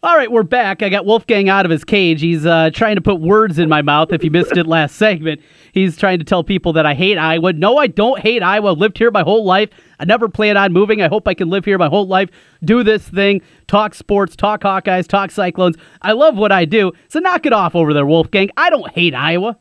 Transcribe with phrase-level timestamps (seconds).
[0.00, 0.80] All right, we're back.
[0.80, 2.20] I got Wolfgang out of his cage.
[2.20, 4.12] He's uh, trying to put words in my mouth.
[4.12, 5.40] If you missed it last segment,
[5.72, 7.52] he's trying to tell people that I hate Iowa.
[7.52, 8.70] No, I don't hate Iowa.
[8.70, 9.70] I've lived here my whole life.
[9.98, 11.02] I never plan on moving.
[11.02, 12.30] I hope I can live here my whole life,
[12.62, 15.74] do this thing, talk sports, talk Hawkeyes, talk Cyclones.
[16.00, 16.92] I love what I do.
[17.08, 18.50] So knock it off over there, Wolfgang.
[18.56, 19.58] I don't hate Iowa.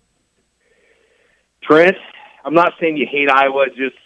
[1.63, 1.97] Trent,
[2.45, 3.69] I'm not saying you hate Iowa.
[3.69, 3.97] Just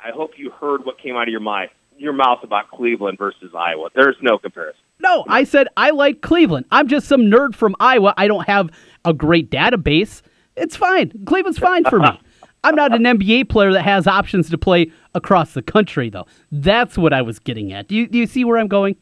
[0.00, 3.52] I hope you heard what came out of your mind, your mouth about Cleveland versus
[3.56, 3.90] Iowa.
[3.94, 4.80] There's no comparison.
[5.00, 6.66] No, I said I like Cleveland.
[6.70, 8.14] I'm just some nerd from Iowa.
[8.16, 8.70] I don't have
[9.04, 10.22] a great database.
[10.56, 11.12] It's fine.
[11.26, 12.08] Cleveland's fine for me.
[12.64, 16.26] I'm not an NBA player that has options to play across the country, though.
[16.50, 17.86] That's what I was getting at.
[17.86, 18.96] Do you, do you see where I'm going?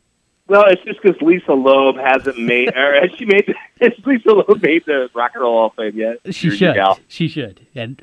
[0.48, 4.62] Well, it's just because Lisa Loeb hasn't made, or has she made, has Lisa Loeb
[4.62, 6.34] made the Rock and Roll Hall of Fame yet?
[6.34, 6.76] She should.
[7.08, 7.66] She should.
[7.74, 8.02] And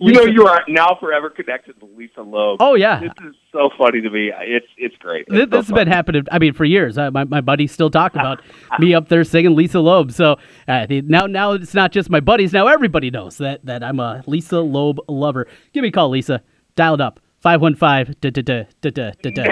[0.00, 2.60] You know, you are now forever connected to Lisa Loeb.
[2.60, 3.00] Oh, yeah.
[3.00, 4.30] This is so funny to me.
[4.40, 5.22] It's it's great.
[5.22, 6.26] It's This, so this has been happening.
[6.30, 6.98] I mean, for years.
[6.98, 8.42] Uh, my my buddies still talk about
[8.78, 10.12] me up there singing Lisa Loeb.
[10.12, 12.52] So uh, now now it's not just my buddies.
[12.52, 15.46] Now everybody knows that that I'm a Lisa Loeb lover.
[15.72, 16.42] Give me a call, Lisa.
[16.76, 18.20] Dial it up five one five.
[18.20, 19.44] da da da da da da.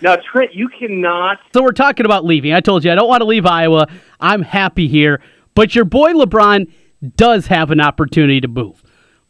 [0.00, 1.38] Now, Trent, you cannot.
[1.54, 2.52] So we're talking about leaving.
[2.52, 3.86] I told you I don't want to leave Iowa.
[4.20, 5.22] I'm happy here,
[5.54, 6.70] but your boy LeBron
[7.16, 8.82] does have an opportunity to move.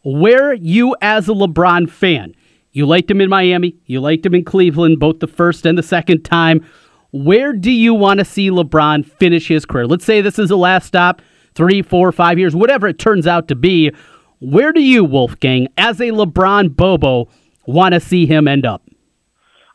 [0.04, 2.34] Where you, as a LeBron fan,
[2.72, 5.82] you liked him in Miami, you liked him in Cleveland, both the first and the
[5.82, 6.66] second time.
[7.12, 9.86] Where do you want to see LeBron finish his career?
[9.86, 11.20] Let's say this is the last stop,
[11.54, 13.92] three, four, five years, whatever it turns out to be.
[14.40, 17.28] Where do you, Wolfgang, as a LeBron Bobo,
[17.66, 18.82] want to see him end up?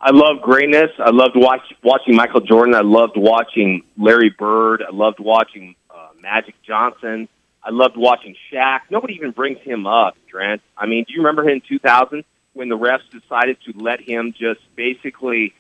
[0.02, 0.92] I love greatness.
[1.00, 2.76] I loved watch, watching Michael Jordan.
[2.76, 4.84] I loved watching Larry Bird.
[4.86, 7.30] I loved watching uh, Magic Johnson.
[7.68, 8.80] I loved watching Shaq.
[8.90, 10.62] Nobody even brings him up, Trent.
[10.78, 14.34] I mean, do you remember him in 2000 when the refs decided to let him
[14.40, 15.54] just basically,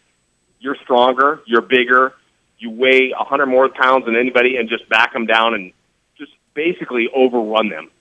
[0.61, 2.14] you're stronger, you're bigger,
[2.59, 5.73] you weigh 100 more pounds than anybody, and just back them down and
[6.17, 7.91] just basically overrun them.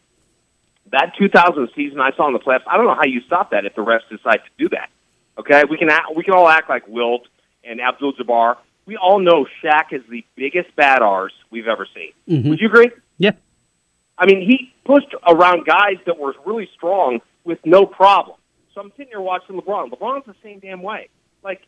[0.92, 3.66] That 2000 season I saw in the playoffs, I don't know how you stop that
[3.66, 4.88] if the refs decide to do that.
[5.36, 7.26] Okay, we can act, we can all act like Wilt
[7.64, 8.56] and Abdul Jabbar.
[8.86, 12.12] We all know Shaq is the biggest bad R's we've ever seen.
[12.28, 12.50] Mhm.
[12.50, 12.90] Would you agree?
[14.18, 18.36] I mean, he pushed around guys that were really strong with no problem.
[18.74, 19.90] So I'm sitting here watching LeBron.
[19.90, 21.08] LeBron's the same damn way.
[21.42, 21.62] Like,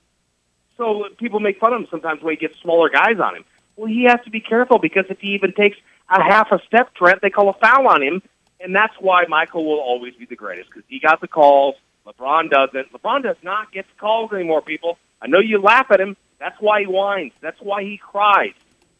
[0.76, 3.44] so people make fun of him sometimes when he gets smaller guys on him.
[3.76, 5.76] Well, he has to be careful because if he even takes
[6.08, 8.22] a half a step, Trent, they call a foul on him,
[8.60, 11.76] and that's why Michael will always be the greatest because he got the calls.
[12.06, 12.92] LeBron doesn't.
[12.92, 14.98] LeBron does not get the calls anymore, people.
[15.20, 16.16] I know you laugh at him.
[16.38, 17.32] That's why he whines.
[17.40, 18.54] That's why he cries.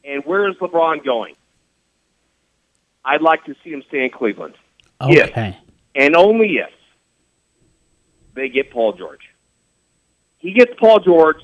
[0.04, 1.34] And where is LeBron going?
[3.08, 4.54] I'd like to see him stay in Cleveland.
[5.00, 5.56] Okay.
[5.94, 6.70] and only if
[8.34, 9.22] they get Paul George.
[10.38, 11.40] He gets Paul George.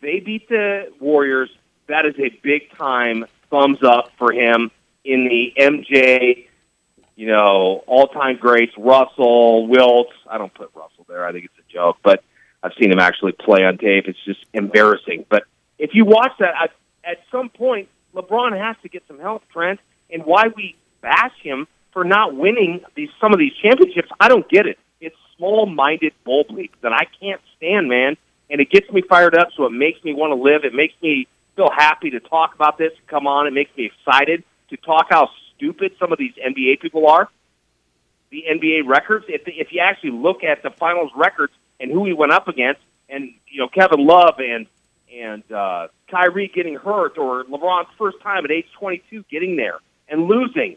[0.00, 1.50] They beat the Warriors.
[1.88, 4.70] That is a big time thumbs up for him
[5.04, 6.46] in the MJ,
[7.16, 8.72] you know, all time greats.
[8.76, 10.08] Russell, Wilt.
[10.28, 11.24] I don't put Russell there.
[11.24, 12.22] I think it's a joke, but
[12.62, 14.06] I've seen him actually play on tape.
[14.06, 15.24] It's just embarrassing.
[15.28, 15.44] But
[15.78, 16.70] if you watch that, at,
[17.04, 19.80] at some point, LeBron has to get some help, Trent.
[20.12, 24.48] And why we bash him for not winning these some of these championships, I don't
[24.48, 24.78] get it.
[25.00, 28.16] It's small-minded bull bleep that I can't stand, man.
[28.50, 30.64] And it gets me fired up, so it makes me want to live.
[30.64, 32.92] It makes me feel happy to talk about this.
[33.06, 37.06] Come on, it makes me excited to talk how stupid some of these NBA people
[37.06, 37.28] are.
[38.30, 42.12] The NBA records, if if you actually look at the finals records and who he
[42.12, 44.66] went up against, and you know Kevin Love and
[45.14, 49.78] and uh, Kyrie getting hurt, or LeBron's first time at age 22 getting there
[50.12, 50.76] and losing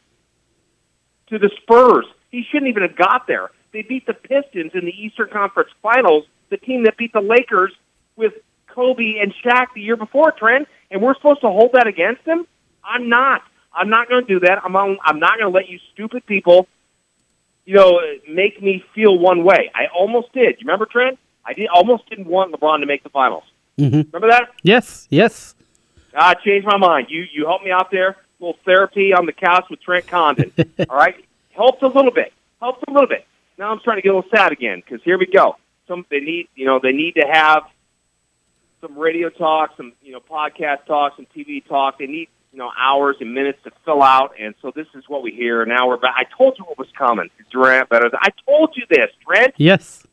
[1.27, 2.05] to the Spurs.
[2.31, 3.51] He shouldn't even have got there.
[3.71, 7.73] They beat the Pistons in the Eastern Conference Finals, the team that beat the Lakers
[8.15, 8.33] with
[8.67, 12.47] Kobe and Shaq the year before, Trent, and we're supposed to hold that against him?
[12.83, 13.41] I'm not.
[13.73, 14.61] I'm not going to do that.
[14.63, 16.67] I'm on, I'm not going to let you stupid people,
[17.65, 19.71] you know, make me feel one way.
[19.75, 20.55] I almost did.
[20.59, 21.19] You remember, Trent?
[21.45, 23.43] I did almost didn't want LeBron to make the finals.
[23.77, 24.49] hmm Remember that?
[24.63, 25.07] Yes.
[25.09, 25.55] Yes.
[26.17, 27.07] I changed my mind.
[27.09, 28.15] You you helped me out there.
[28.39, 30.51] Little therapy on the couch with Trent Condon.
[30.89, 32.33] All right, helped a little bit.
[32.59, 33.25] Helped a little bit.
[33.57, 35.55] Now I'm starting to get a little sad again because here we go.
[35.87, 37.63] Some they need you know they need to have
[38.81, 41.99] some radio talk, some you know podcast talk, some TV talk.
[41.99, 45.23] They need you know hours and minutes to fill out, and so this is what
[45.23, 45.65] we hear.
[45.65, 46.15] Now we're back.
[46.17, 47.29] I told you what was coming.
[47.51, 48.09] Durant better.
[48.19, 49.53] I told you this, Trent.
[49.57, 50.05] Yes.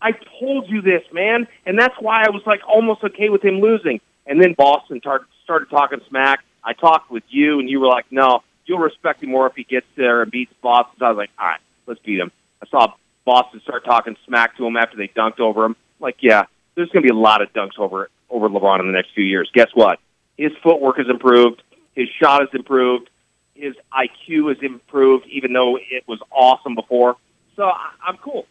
[0.00, 3.60] I told you this, man, and that's why I was like almost okay with him
[3.60, 4.00] losing.
[4.26, 6.44] And then Boston tar- started talking smack.
[6.64, 9.64] I talked with you, and you were like, "No, you'll respect him more if he
[9.64, 12.32] gets there and beats Boston." So I was like, "All right, let's beat him."
[12.62, 12.94] I saw
[13.24, 15.76] Boston start talking smack to him after they dunked over him.
[16.00, 16.44] Like, yeah,
[16.74, 19.24] there's going to be a lot of dunks over over LeBron in the next few
[19.24, 19.50] years.
[19.52, 20.00] Guess what?
[20.36, 21.62] His footwork has improved.
[21.94, 23.08] His shot has improved.
[23.54, 27.16] His IQ has improved, even though it was awesome before.
[27.54, 28.46] So I, I'm cool.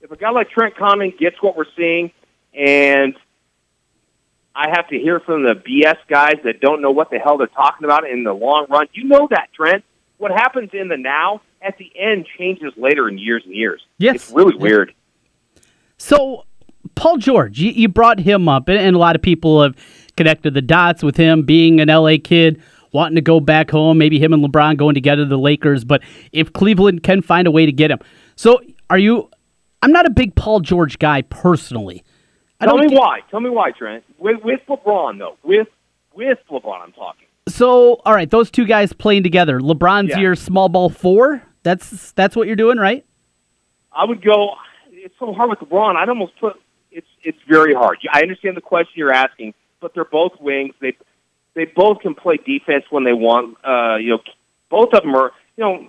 [0.00, 2.12] If a guy like Trent Condon gets what we're seeing,
[2.52, 3.16] and
[4.54, 7.46] I have to hear from the BS guys that don't know what the hell they're
[7.48, 9.84] talking about in the long run, you know that, Trent.
[10.18, 13.82] What happens in the now at the end changes later in years and years.
[13.98, 14.16] Yes.
[14.16, 14.94] It's really weird.
[15.96, 16.44] So,
[16.94, 19.76] Paul George, you, you brought him up, and, and a lot of people have
[20.16, 22.62] connected the dots with him being an LA kid,
[22.92, 25.84] wanting to go back home, maybe him and LeBron going together to the Lakers.
[25.84, 26.02] But
[26.32, 27.98] if Cleveland can find a way to get him.
[28.36, 28.60] So,
[28.90, 29.30] are you.
[29.82, 32.02] I'm not a big Paul George guy personally.
[32.60, 33.20] I Tell me get- why.
[33.30, 34.04] Tell me why, Trent.
[34.18, 35.36] With, with LeBron, though.
[35.42, 35.68] With
[36.14, 37.26] with LeBron, I'm talking.
[37.48, 39.58] So, all right, those two guys playing together.
[39.60, 40.18] LeBron's Yeah.
[40.20, 41.42] your small ball four.
[41.64, 43.04] That's that's what you're doing, right?
[43.92, 44.54] I would go.
[44.92, 45.96] It's so hard with LeBron.
[45.96, 46.54] I'd almost put.
[46.90, 47.98] It's it's very hard.
[48.12, 50.74] I understand the question you're asking, but they're both wings.
[50.80, 50.96] They
[51.54, 53.56] they both can play defense when they want.
[53.64, 54.20] Uh, you know,
[54.70, 55.32] both of them are.
[55.56, 55.88] You know,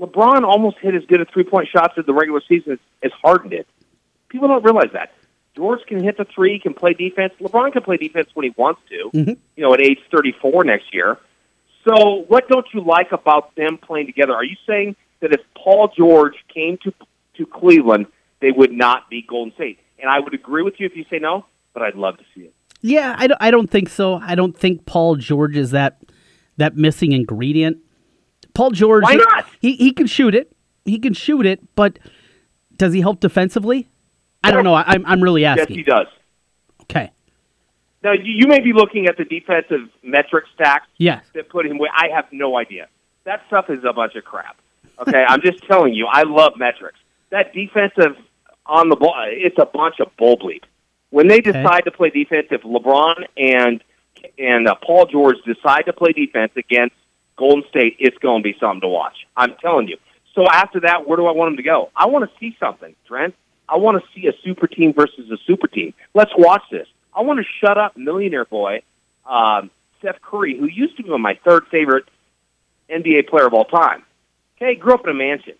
[0.00, 3.12] LeBron almost hit as good a three point shots in the regular season as, as
[3.22, 3.66] Harden did.
[4.28, 5.12] People don't realize that.
[5.56, 7.32] George can hit the three, can play defense.
[7.40, 9.10] LeBron can play defense when he wants to.
[9.14, 9.38] Mhm.
[9.56, 11.18] You know, at age 34 next year.
[11.88, 14.34] So, what don't you like about them playing together?
[14.34, 16.92] Are you saying that if Paul George came to
[17.38, 18.06] to Cleveland,
[18.40, 19.78] they would not be Golden State?
[19.98, 22.42] And I would agree with you if you say no, but I'd love to see
[22.42, 22.54] it.
[22.82, 24.14] Yeah, I don't, I don't think so.
[24.22, 26.02] I don't think Paul George is that
[26.58, 27.78] that missing ingredient.
[28.54, 29.46] Paul George, Why not?
[29.60, 30.52] He he can shoot it.
[30.84, 31.98] He can shoot it, but
[32.76, 33.88] does he help defensively?
[34.44, 34.74] I don't know.
[34.74, 35.76] I, I'm I'm really asking.
[35.76, 36.06] Yes, he does.
[36.82, 37.10] Okay.
[38.02, 41.24] Now, you, you may be looking at the defensive metric stacks Yes.
[41.34, 41.80] that put him.
[41.82, 42.88] I have no idea.
[43.24, 44.56] That stuff is a bunch of crap.
[45.00, 46.06] Okay, I'm just telling you.
[46.06, 46.98] I love metrics.
[47.30, 48.16] That defensive
[48.64, 50.62] on the ball, it's a bunch of bull bleep.
[51.10, 53.82] When they decide to play defense, if LeBron and
[54.38, 56.94] and uh, Paul George decide to play defense against
[57.36, 59.26] Golden State, it's going to be something to watch.
[59.36, 59.98] I'm telling you.
[60.34, 61.90] So after that, where do I want them to go?
[61.96, 63.34] I want to see something, Trent.
[63.68, 65.94] I want to see a super team versus a super team.
[66.14, 66.86] Let's watch this.
[67.14, 68.82] I want to shut up millionaire boy
[69.28, 72.04] um, Steph Curry, who used to be my third favorite
[72.90, 74.04] NBA player of all time.
[74.56, 75.54] Okay, grew up in a mansion.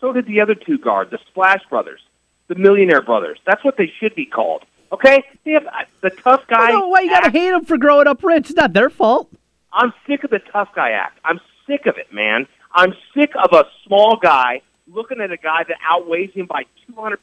[0.00, 2.00] So did the other two guards, the Splash Brothers,
[2.48, 3.38] the Millionaire Brothers.
[3.46, 4.64] That's what they should be called.
[4.92, 6.70] Okay, they have uh, the tough guy.
[6.70, 8.50] No, why you gotta hate them for growing up rich?
[8.50, 9.30] It's not their fault.
[9.72, 11.20] I'm sick of the tough guy act.
[11.24, 12.48] I'm sick of it, man.
[12.72, 14.62] I'm sick of a small guy
[14.92, 17.18] looking at a guy that outweighs him by 200.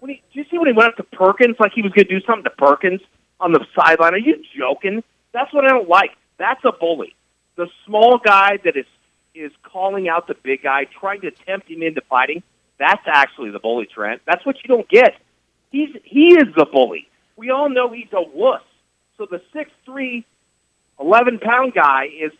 [0.00, 2.06] When he, did you see when he went up to Perkins like he was going
[2.06, 3.00] to do something to Perkins
[3.40, 4.14] on the sideline?
[4.14, 5.02] Are you joking?
[5.32, 6.10] That's what I don't like.
[6.38, 7.14] That's a bully.
[7.56, 8.86] The small guy that is
[9.34, 12.42] is calling out the big guy, trying to tempt him into fighting.
[12.78, 14.22] That's actually the bully, Trent.
[14.26, 15.14] That's what you don't get.
[15.70, 17.08] He's he is the bully.
[17.36, 18.62] We all know he's a wuss.
[19.18, 20.24] So the six three
[21.00, 22.32] 11 pound guy is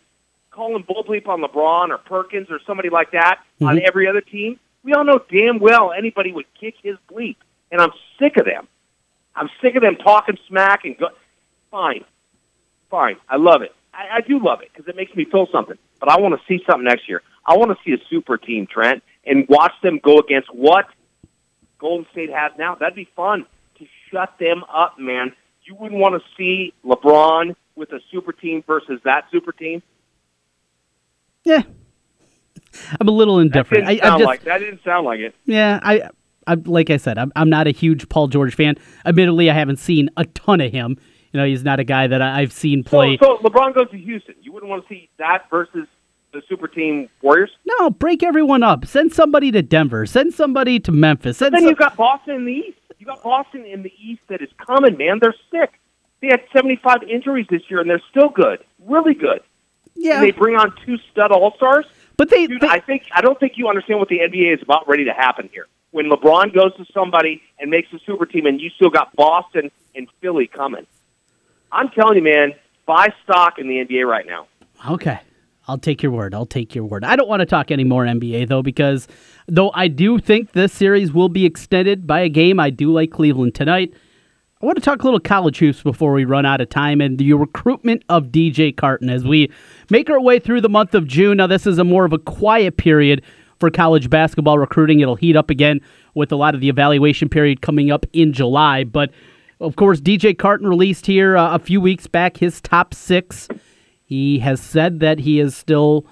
[0.51, 3.81] calling bull bleep on LeBron or Perkins or somebody like that on Mhm.
[3.87, 7.35] every other team, we all know damn well anybody would kick his bleep.
[7.69, 8.69] And I'm sick of them.
[9.35, 11.09] I'm sick of them talking smack and go.
[11.69, 12.05] Fine.
[12.89, 13.17] Fine.
[13.27, 13.75] I love it.
[13.93, 15.77] I, I do love it because it makes me feel something.
[15.99, 17.21] But I want to see something next year.
[17.45, 20.85] I want to see a super team, Trent, and watch them go against what
[21.79, 22.75] Golden State has now.
[22.75, 23.45] That'd be fun
[23.79, 25.33] to shut them up, man.
[25.65, 29.83] You wouldn't want to see LeBron with a super team versus that super team.
[31.43, 31.63] Yeah.
[32.99, 33.87] I'm a little That indifferent.
[33.87, 34.57] didn't I, I'm sound just, like that.
[34.59, 35.35] Didn't sound like it.
[35.45, 36.09] Yeah, I,
[36.45, 38.75] I like I said, I'm I'm not a huge Paul George fan.
[39.05, 40.97] Admittedly, I haven't seen a ton of him.
[41.33, 43.17] You know, he's not a guy that I, I've seen play.
[43.17, 44.35] so LeBron goes to Houston.
[44.41, 45.87] You wouldn't want to see that versus
[46.33, 47.51] the super team Warriors.
[47.65, 48.85] no, break everyone up.
[48.85, 50.05] Send somebody to Denver.
[50.05, 51.37] Send somebody to Memphis.
[51.37, 52.77] Send Then some- you've got Boston in the East.
[52.99, 55.19] You got Boston in the East that is coming, man.
[55.21, 55.73] They're sick.
[56.21, 59.41] They had 75 injuries this year, and they're still good, really good.
[59.95, 61.85] yeah, And they bring on two stud All Stars.
[62.17, 64.61] But they, Dude, they- I think I don't think you understand what the NBA is
[64.61, 65.67] about ready to happen here.
[65.91, 69.71] When LeBron goes to somebody and makes a super team, and you still got Boston
[69.95, 70.85] and Philly coming.
[71.71, 72.53] I'm telling you, man,
[72.85, 74.47] buy stock in the NBA right now.
[74.89, 75.19] Okay.
[75.69, 76.33] I'll take your word.
[76.33, 77.03] I'll take your word.
[77.03, 79.07] I don't want to talk any more NBA though, because
[79.47, 83.11] though I do think this series will be extended by a game, I do like
[83.11, 83.93] Cleveland tonight.
[84.59, 87.19] I want to talk a little college hoops before we run out of time and
[87.19, 89.51] the recruitment of DJ Carton as we
[89.91, 91.37] make our way through the month of June.
[91.37, 93.21] Now, this is a more of a quiet period
[93.59, 94.99] for college basketball recruiting.
[94.99, 95.79] It'll heat up again
[96.15, 98.83] with a lot of the evaluation period coming up in July.
[98.83, 99.11] But
[99.59, 103.47] of course, DJ Carton released here uh, a few weeks back his top six.
[104.05, 106.07] He has said that he is still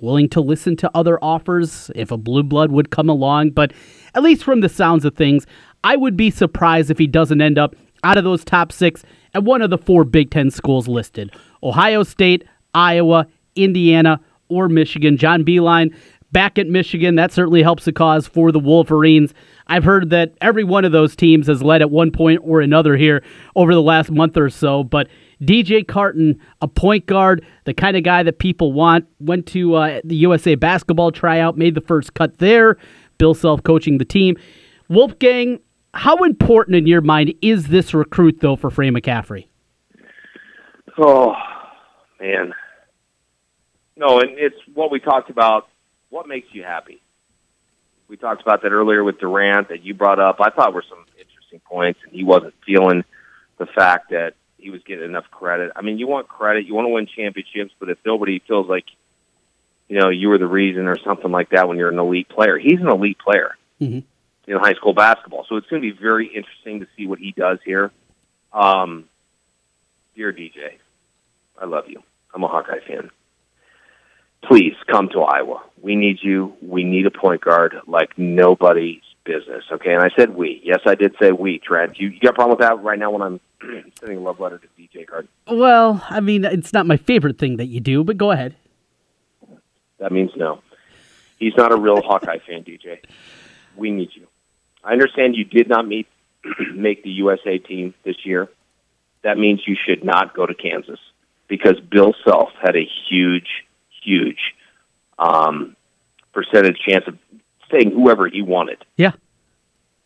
[0.00, 3.50] willing to listen to other offers if a blue blood would come along.
[3.50, 3.72] But
[4.14, 5.44] at least from the sounds of things,
[5.84, 9.02] I would be surprised if he doesn't end up out of those top six
[9.34, 11.30] at one of the four Big Ten schools listed
[11.62, 15.16] Ohio State, Iowa, Indiana, or Michigan.
[15.16, 15.94] John Beilein
[16.32, 17.14] back at Michigan.
[17.14, 19.32] That certainly helps the cause for the Wolverines.
[19.68, 22.96] I've heard that every one of those teams has led at one point or another
[22.96, 23.22] here
[23.54, 25.08] over the last month or so, but
[25.42, 30.00] DJ Carton, a point guard, the kind of guy that people want, went to uh,
[30.02, 32.76] the USA basketball tryout, made the first cut there.
[33.18, 34.36] Bill Self coaching the team.
[34.88, 35.60] Wolfgang,
[35.94, 39.46] how important in your mind is this recruit, though, for Fran McCaffery?
[40.98, 41.34] Oh,
[42.20, 42.52] man.
[43.96, 45.68] No, and it's what we talked about.
[46.10, 47.00] What makes you happy?
[48.08, 50.36] We talked about that earlier with Durant that you brought up.
[50.40, 53.04] I thought were some interesting points, and he wasn't feeling
[53.58, 55.72] the fact that he was getting enough credit.
[55.76, 58.84] I mean, you want credit, you want to win championships, but if nobody feels like
[59.88, 62.58] you know you were the reason or something like that when you're an elite player,
[62.58, 64.00] he's an elite player mm-hmm.
[64.46, 65.46] In high school basketball.
[65.48, 67.90] So it's going to be very interesting to see what he does here.
[68.52, 69.04] Um,
[70.14, 70.78] dear DJ,
[71.60, 72.02] I love you.
[72.34, 73.10] I'm a Hawkeye fan
[74.48, 75.62] please come to Iowa.
[75.80, 76.54] We need you.
[76.62, 79.64] We need a point guard like nobody's business.
[79.70, 80.60] Okay, and I said we.
[80.64, 81.58] Yes, I did say we.
[81.58, 83.40] Trent, you, you got a problem with that right now when I'm
[83.98, 85.28] sending a love letter to DJ Card?
[85.48, 88.56] Well, I mean, it's not my favorite thing that you do, but go ahead.
[89.98, 90.60] That means no.
[91.38, 92.98] He's not a real Hawkeye fan, DJ.
[93.76, 94.26] We need you.
[94.84, 96.06] I understand you did not meet
[96.74, 98.48] make the USA team this year.
[99.22, 101.00] That means you should not go to Kansas
[101.48, 103.48] because Bill Self had a huge
[104.02, 104.54] huge
[105.18, 105.76] um,
[106.32, 107.18] percentage chance of
[107.72, 108.84] saying whoever he wanted.
[108.96, 109.12] Yeah.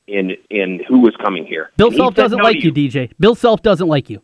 [0.07, 1.71] In in who was coming here.
[1.77, 2.73] Bill Self doesn't no like you.
[2.75, 3.11] you, DJ.
[3.19, 4.23] Bill Self doesn't like you.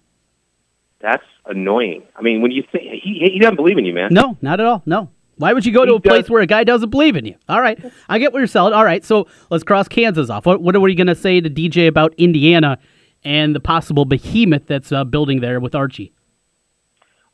[1.01, 2.05] That's annoying.
[2.17, 4.09] I mean, when you think he he doesn't believe in you, man.
[4.13, 4.83] No, not at all.
[4.87, 5.11] No.
[5.37, 6.11] Why would you go he to a does.
[6.11, 7.37] place where a guy doesn't believe in you?
[7.49, 8.73] All right, I get what you're selling.
[8.73, 10.47] All right, so let's cross Kansas off.
[10.47, 12.79] What what are we going to say to DJ about Indiana
[13.25, 16.13] and the possible behemoth that's uh, building there with Archie?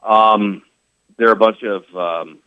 [0.02, 0.62] Um,
[1.19, 2.38] there are a bunch of um,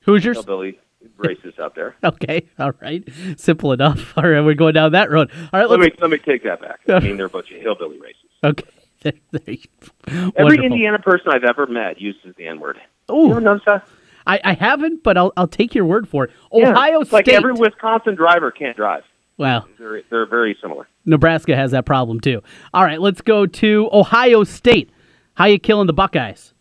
[0.00, 0.78] Hoosiers, hillbilly
[1.18, 1.96] racists out there.
[2.04, 4.16] okay, all right, simple enough.
[4.16, 5.30] All right, we're going down that road.
[5.52, 6.80] All right, let me let me take that back.
[6.88, 8.48] I mean, they're a bunch of hillbilly racists.
[8.48, 8.64] Okay.
[10.36, 12.78] Every Indiana person I've ever met uses the N word.
[13.08, 13.86] Oh, you notice that?
[14.26, 16.30] I, I haven't, but I'll I'll take your word for it.
[16.52, 19.02] Ohio yeah, State, like every Wisconsin driver can't drive.
[19.36, 20.86] Well, they're they're very similar.
[21.04, 22.42] Nebraska has that problem too.
[22.72, 24.90] All right, let's go to Ohio State.
[25.34, 26.52] How you killing the Buckeyes?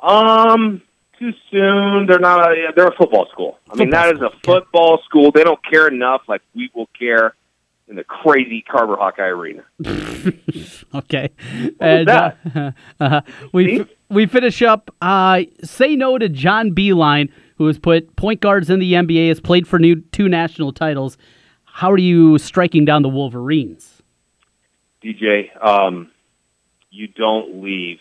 [0.00, 0.82] Um,
[1.18, 2.06] too soon.
[2.06, 2.52] They're not.
[2.52, 3.58] A, they're a football school.
[3.70, 5.30] I mean, that is a football school.
[5.32, 7.34] They don't care enough like we will care
[7.88, 9.64] in the crazy Carver Hawkeye Arena.
[10.94, 11.30] okay,
[11.80, 12.32] and uh,
[13.00, 13.20] uh,
[13.52, 14.94] we we finish up.
[15.00, 19.40] Uh, say no to John Beilein, who has put point guards in the NBA, has
[19.40, 21.18] played for new two national titles.
[21.64, 24.02] How are you striking down the Wolverines?
[25.02, 26.10] DJ, um,
[26.90, 27.98] you don't leave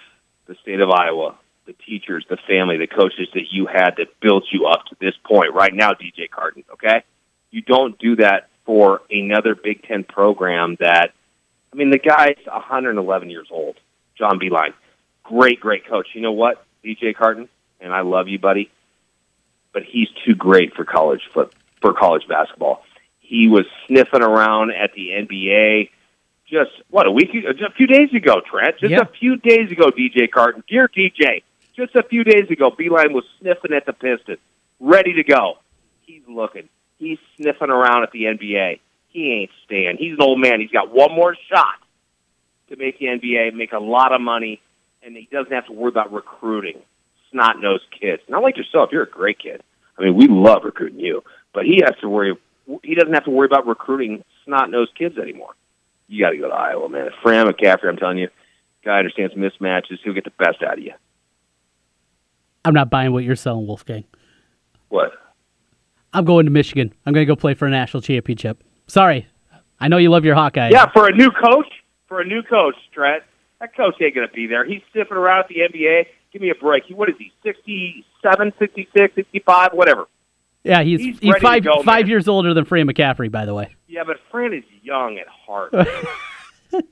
[0.47, 1.37] the state of Iowa
[1.67, 5.13] the teachers, the family, the coaches that you had that built you up to this
[5.23, 7.03] point right now, DJ Carton, okay?
[7.51, 11.13] You don't do that for another Big Ten program that,
[11.71, 13.75] I mean, the guy's 111 years old,
[14.17, 14.73] John Beilein.
[15.27, 16.07] Great, great coach.
[16.13, 17.49] You know what, DJ Carton,
[17.81, 18.71] and I love you, buddy,
[19.73, 22.83] but he's too great for college foot, for college basketball.
[23.19, 25.89] He was sniffing around at the NBA
[26.49, 28.79] just what a week, uh, just a few days ago, Trent.
[28.79, 30.63] Just a few days ago, DJ Carton.
[30.67, 31.43] Dear DJ,
[31.75, 34.39] just a few days ago, Beilein was sniffing at the Pistons,
[34.79, 35.57] ready to go.
[36.03, 36.69] He's looking.
[36.97, 38.79] He's sniffing around at the NBA.
[39.09, 39.97] He ain't staying.
[39.97, 40.61] He's an old man.
[40.61, 41.75] He's got one more shot
[42.69, 44.61] to make the NBA, make a lot of money,
[45.07, 46.81] and he doesn't have to worry about recruiting
[47.31, 48.21] snot nosed kids.
[48.27, 48.89] Not like yourself.
[48.91, 49.63] You're a great kid.
[49.97, 51.23] I mean, we love recruiting you,
[51.53, 52.35] but he has to worry.
[52.83, 55.55] He doesn't have to worry about recruiting snot nosed kids anymore.
[56.07, 57.09] You got to go to Iowa, man.
[57.23, 58.29] Fran McCaffery, I'm telling you,
[58.83, 59.97] guy understands mismatches.
[60.03, 60.93] He'll get the best out of you.
[62.65, 64.03] I'm not buying what you're selling, Wolfgang.
[64.89, 65.11] What?
[66.13, 66.93] I'm going to Michigan.
[67.05, 68.61] I'm going to go play for a national championship.
[68.87, 69.27] Sorry.
[69.79, 70.69] I know you love your Hawkeye.
[70.69, 71.67] Yeah, for a new coach,
[72.07, 73.23] for a new coach, Trent.
[73.59, 74.65] That coach ain't going to be there.
[74.65, 76.07] He's sniffing around at the NBA.
[76.31, 76.85] Give me a break.
[76.85, 80.05] He, what is he, 67, 66, 65, whatever.
[80.63, 83.73] Yeah, he's he's, he's five go, five years older than Fran McCaffery, by the way.
[83.87, 85.71] Yeah, but Fran is young at heart.
[85.71, 86.83] that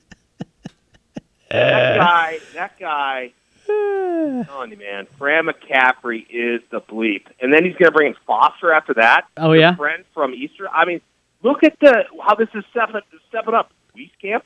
[1.49, 3.33] guy, that guy
[4.45, 8.15] telling you, man, Fran McCaffery is the bleep, and then he's going to bring in
[8.25, 9.25] Foster after that.
[9.35, 10.69] Oh yeah, friend from Easter.
[10.69, 11.01] I mean,
[11.43, 13.71] look at the how this is stepping stepping up.
[13.97, 14.43] Wieskamp,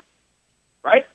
[0.83, 1.05] right?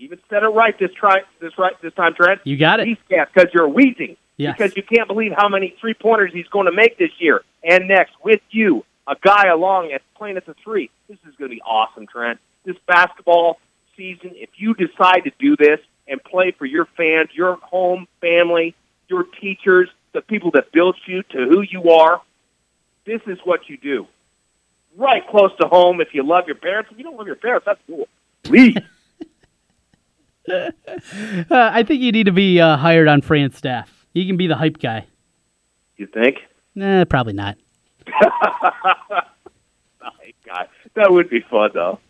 [0.00, 2.40] Even said it right this try this right this time, Trent.
[2.44, 2.86] You got it.
[3.34, 4.16] Because you're wheezing.
[4.38, 4.56] Yes.
[4.56, 7.86] Because you can't believe how many three pointers he's going to make this year and
[7.86, 10.90] next with you, a guy along at playing at the three.
[11.08, 12.40] This is going to be awesome, Trent.
[12.64, 13.58] This basketball
[13.96, 18.74] season, if you decide to do this and play for your fans, your home family,
[19.08, 22.22] your teachers, the people that built you to who you are,
[23.04, 24.06] this is what you do.
[24.96, 26.90] Right close to home if you love your parents.
[26.90, 28.08] If you don't love your parents, that's cool.
[28.42, 28.76] Please.
[30.50, 34.06] uh, I think you need to be uh, hired on Fran's staff.
[34.12, 35.06] You can be the hype guy.
[35.96, 36.38] You think?
[36.74, 37.56] Nah, probably not.
[40.50, 42.00] God, that would be fun though.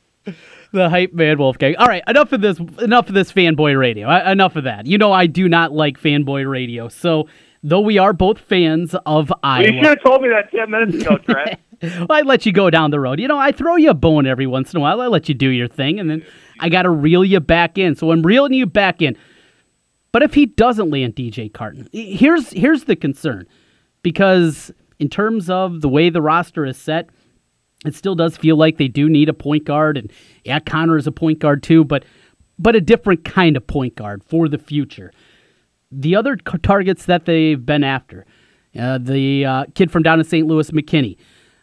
[0.73, 1.77] The hype man Wolfgang.
[1.77, 2.59] All right, enough of this.
[2.59, 4.09] Enough of this fanboy radio.
[4.09, 4.87] Uh, enough of that.
[4.87, 6.89] You know I do not like fanboy radio.
[6.89, 7.29] So
[7.63, 10.71] though we are both fans of Iowa, well, you should have told me that ten
[10.71, 11.59] minutes ago, Trent.
[11.83, 13.21] well, I let you go down the road.
[13.21, 15.01] You know, I throw you a bone every once in a while.
[15.01, 16.25] I let you do your thing, and then
[16.61, 17.95] I got to reel you back in.
[17.95, 19.17] So I'm reeling you back in.
[20.13, 23.47] But if he doesn't land DJ Carton, here's here's the concern,
[24.03, 27.11] because in terms of the way the roster is set,
[27.87, 30.13] it still does feel like they do need a point guard, and
[30.45, 32.05] yeah, Connor is a point guard too, but
[32.59, 35.13] but a different kind of point guard for the future.
[35.91, 38.27] The other targets that they've been after,
[38.79, 40.47] uh, the uh, kid from down in St.
[40.47, 41.17] Louis, McKinney,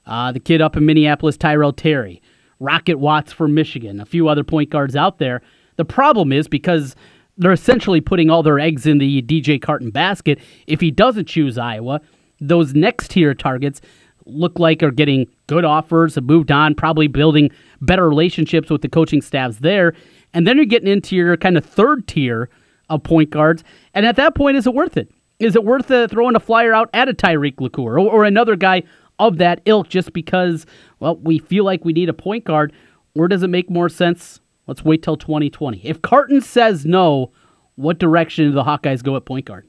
[0.05, 2.21] uh, the kid up in Minneapolis, Tyrell Terry,
[2.59, 5.41] Rocket Watts from Michigan, a few other point guards out there.
[5.75, 6.95] The problem is because
[7.37, 10.39] they're essentially putting all their eggs in the DJ Carton basket.
[10.65, 12.01] If he doesn't choose Iowa,
[12.39, 13.81] those next tier targets
[14.25, 17.49] look like are getting good offers, have moved on, probably building
[17.81, 19.93] better relationships with the coaching staffs there.
[20.33, 22.49] And then you're getting into your kind of third tier
[22.89, 23.63] of point guards.
[23.93, 25.09] And at that point, is it worth it?
[25.39, 28.55] Is it worth uh, throwing a flyer out at a Tyreek LaCour or, or another
[28.55, 28.83] guy
[29.19, 30.65] of that ilk just because,
[30.99, 32.73] well, we feel like we need a point guard?
[33.15, 34.39] Or does it make more sense?
[34.67, 35.81] Let's wait till 2020.
[35.83, 37.31] If Carton says no,
[37.75, 39.65] what direction do the Hawkeyes go at point guard?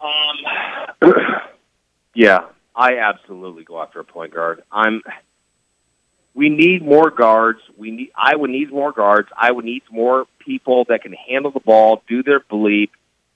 [0.00, 1.12] Um,
[2.14, 4.62] yeah, I absolutely go after a point guard.
[4.72, 5.02] I'm.
[6.34, 7.60] We need more guards.
[7.76, 8.10] We need.
[8.16, 9.28] I would need more guards.
[9.36, 12.90] I would need more people that can handle the ball, do their bleep.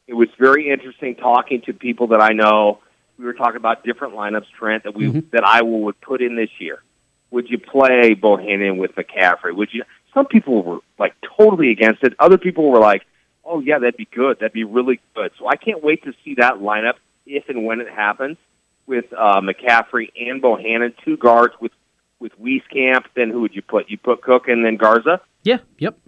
[0.06, 2.80] It was very interesting talking to people that I know.
[3.18, 5.20] We were talking about different lineups, Trent, that we mm-hmm.
[5.32, 6.82] that I would put in this year.
[7.30, 9.54] Would you play Bohannon with McCaffery?
[9.54, 9.84] Would you?
[10.14, 12.14] Some people were like totally against it.
[12.18, 13.02] Other people were like,
[13.44, 14.38] "Oh yeah, that'd be good.
[14.38, 16.94] That'd be really good." So I can't wait to see that lineup
[17.26, 18.36] if and when it happens
[18.86, 21.72] with uh, McCaffery and Bohannon, two guards with
[22.20, 23.04] with Wieskamp.
[23.14, 23.90] Then who would you put?
[23.90, 25.20] You put Cook and then Garza.
[25.42, 25.58] Yeah.
[25.78, 25.98] Yep.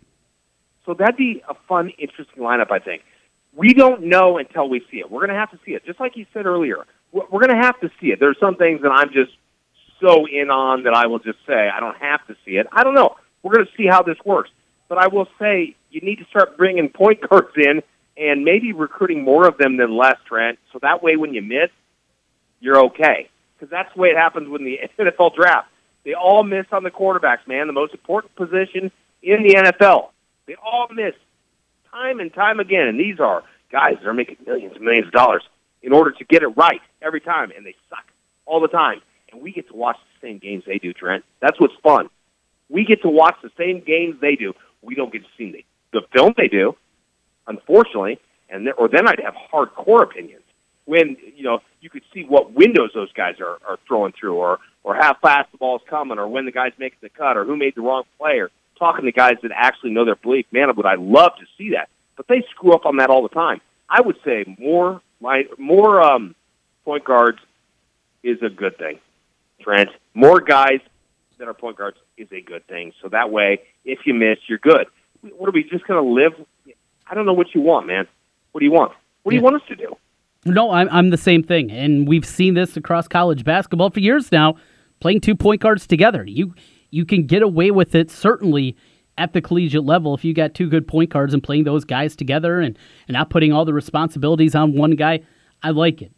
[0.87, 2.71] So that'd be a fun, interesting lineup.
[2.71, 3.03] I think
[3.55, 5.11] we don't know until we see it.
[5.11, 6.85] We're going to have to see it, just like you said earlier.
[7.13, 8.21] We're going to have to see it.
[8.21, 9.33] There's some things that I'm just
[10.01, 12.67] so in on that I will just say I don't have to see it.
[12.73, 13.17] I don't know.
[13.43, 14.51] We're going to see how this works.
[14.89, 17.83] But I will say you need to start bringing point guards in
[18.17, 20.59] and maybe recruiting more of them than less, Trent.
[20.73, 21.71] So that way, when you miss,
[22.61, 23.29] you're okay.
[23.57, 25.69] Because that's the way it happens when the NFL draft.
[26.05, 28.91] They all miss on the quarterbacks, man, the most important position
[29.23, 30.11] in the NFL.
[30.47, 31.15] They all miss
[31.91, 32.87] time and time again.
[32.89, 35.43] And these are guys that are making millions and millions of dollars
[35.83, 38.05] in order to get it right every time, and they suck
[38.47, 39.01] all the time.
[39.33, 41.25] And we get to watch the same games they do, Trent.
[41.41, 42.09] That's what's fun.
[42.69, 44.55] We get to watch the same games they do.
[44.83, 46.77] We don't get to see the, the film they do,
[47.47, 50.43] unfortunately, and or then I'd have hardcore opinions
[50.85, 54.59] when you know you could see what windows those guys are, are throwing through, or
[54.83, 57.57] or how fast the ball's coming, or when the guy's making the cut, or who
[57.57, 60.47] made the wrong play, or talking to guys that actually know their belief.
[60.51, 63.29] Man, would I love to see that, but they screw up on that all the
[63.29, 63.61] time.
[63.89, 66.35] I would say more my more um,
[66.85, 67.39] point guards
[68.23, 68.99] is a good thing.
[69.61, 70.81] Trent, more guys
[71.39, 72.93] that are point guards is a good thing.
[73.03, 74.87] So that way, if you miss, you're good.
[75.23, 76.33] What are we just going to live?
[77.07, 78.07] I don't know what you want, man.
[78.53, 78.93] What do you want?
[79.23, 79.97] What do you want us to do?
[80.47, 81.71] No, I'm, I'm the same thing.
[81.71, 84.57] And we've seen this across college basketball for years now,
[85.01, 86.25] playing two point guards together.
[86.27, 86.55] You
[86.91, 88.77] you can get away with it certainly
[89.19, 92.17] at the collegiate level if you got two good point guards and playing those guys
[92.17, 95.21] together and, and not putting all the responsibilities on one guy.
[95.63, 96.11] I like it.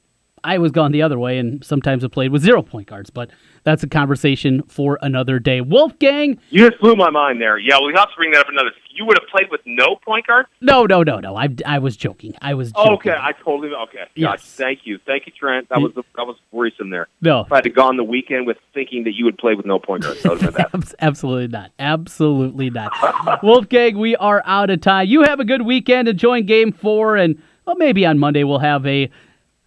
[0.44, 3.30] I was gone the other way and sometimes I played with zero point guards, but
[3.64, 5.60] that's a conversation for another day.
[5.60, 7.58] Wolfgang, you just blew my mind there.
[7.58, 8.70] Yeah, we have to bring that up another.
[8.94, 10.46] You would have played with no point guard?
[10.60, 11.36] No, no, no, no.
[11.36, 12.34] I, I was joking.
[12.42, 12.72] I was.
[12.72, 12.92] Joking.
[12.92, 14.04] Okay, I totally okay.
[14.14, 14.30] Yes.
[14.30, 15.68] Gosh, thank you, thank you, Trent.
[15.68, 17.08] That was that was worrisome there.
[17.20, 19.78] No, if I had gone the weekend with thinking that you would play with no
[19.78, 20.94] point guard, that would that.
[21.00, 21.70] Absolutely not.
[21.78, 22.92] Absolutely not.
[23.42, 25.08] Wolfgang, we are out of time.
[25.08, 28.84] You have a good weekend enjoying Game Four, and well, maybe on Monday we'll have
[28.86, 29.08] a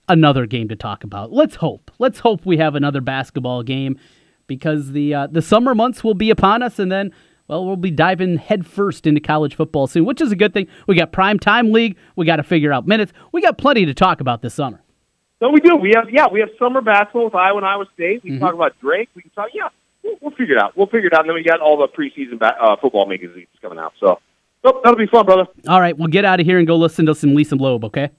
[0.07, 1.31] another game to talk about.
[1.31, 1.91] Let's hope.
[1.99, 3.99] Let's hope we have another basketball game
[4.47, 7.11] because the uh, the summer months will be upon us, and then
[7.47, 10.67] well, we'll be diving headfirst into college football soon, which is a good thing.
[10.87, 11.97] We got prime time league.
[12.15, 13.13] We got to figure out minutes.
[13.31, 14.81] We got plenty to talk about this summer.
[15.39, 15.75] So we do.
[15.75, 18.23] We have yeah, we have summer basketball with Iowa and Iowa State.
[18.23, 18.45] We can mm-hmm.
[18.45, 19.09] talk about Drake.
[19.15, 19.69] We can talk yeah.
[20.03, 20.77] we'll, we'll figure it out.
[20.77, 21.21] We'll figure it out.
[21.21, 23.93] And then we got all the preseason ba- uh, football magazines coming out.
[23.99, 24.19] So,
[24.63, 25.45] so that'll be fun, brother.
[25.67, 28.09] All right, well, get out of here and go listen to some Lisa Loeb, okay?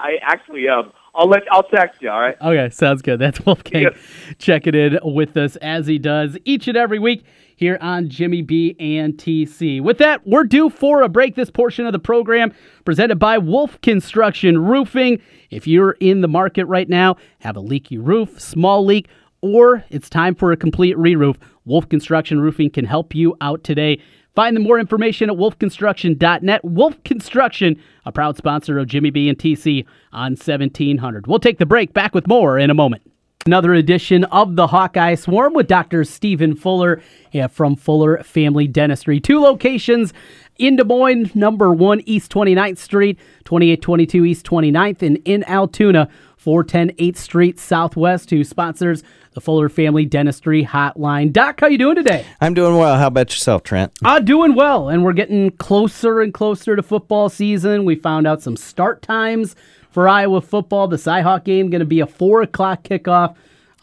[0.00, 2.08] I actually, um, I'll let, I'll text you.
[2.10, 2.36] All right.
[2.40, 3.18] Okay, sounds good.
[3.18, 3.94] That's Wolfgang Yes.
[4.38, 7.24] checking in with us as he does each and every week
[7.56, 9.80] here on Jimmy B and TC.
[9.82, 11.34] With that, we're due for a break.
[11.34, 12.52] This portion of the program
[12.84, 15.20] presented by Wolf Construction Roofing.
[15.50, 19.08] If you're in the market right now, have a leaky roof, small leak,
[19.42, 24.00] or it's time for a complete re-roof, Wolf Construction Roofing can help you out today.
[24.34, 26.64] Find the more information at wolfconstruction.net.
[26.64, 31.26] Wolf Construction, a proud sponsor of Jimmy B and TC on 1700.
[31.26, 31.92] We'll take the break.
[31.92, 33.02] Back with more in a moment.
[33.46, 36.04] Another edition of the Hawkeye Swarm with Dr.
[36.04, 37.00] Stephen Fuller
[37.32, 39.18] yeah, from Fuller Family Dentistry.
[39.18, 40.12] Two locations
[40.58, 46.06] in Des Moines, number one East 29th Street, 2822 East 29th, and in Altoona,
[46.40, 49.02] 410 8th Street Southwest, who sponsors
[49.34, 51.32] the Fuller Family Dentistry Hotline.
[51.34, 52.24] Doc, how you doing today?
[52.40, 52.96] I'm doing well.
[52.96, 53.92] How about yourself, Trent?
[54.02, 57.84] Uh, doing well, and we're getting closer and closer to football season.
[57.84, 59.54] We found out some start times
[59.90, 60.88] for Iowa football.
[60.88, 63.36] The Cyhawk game going to be a four o'clock kickoff.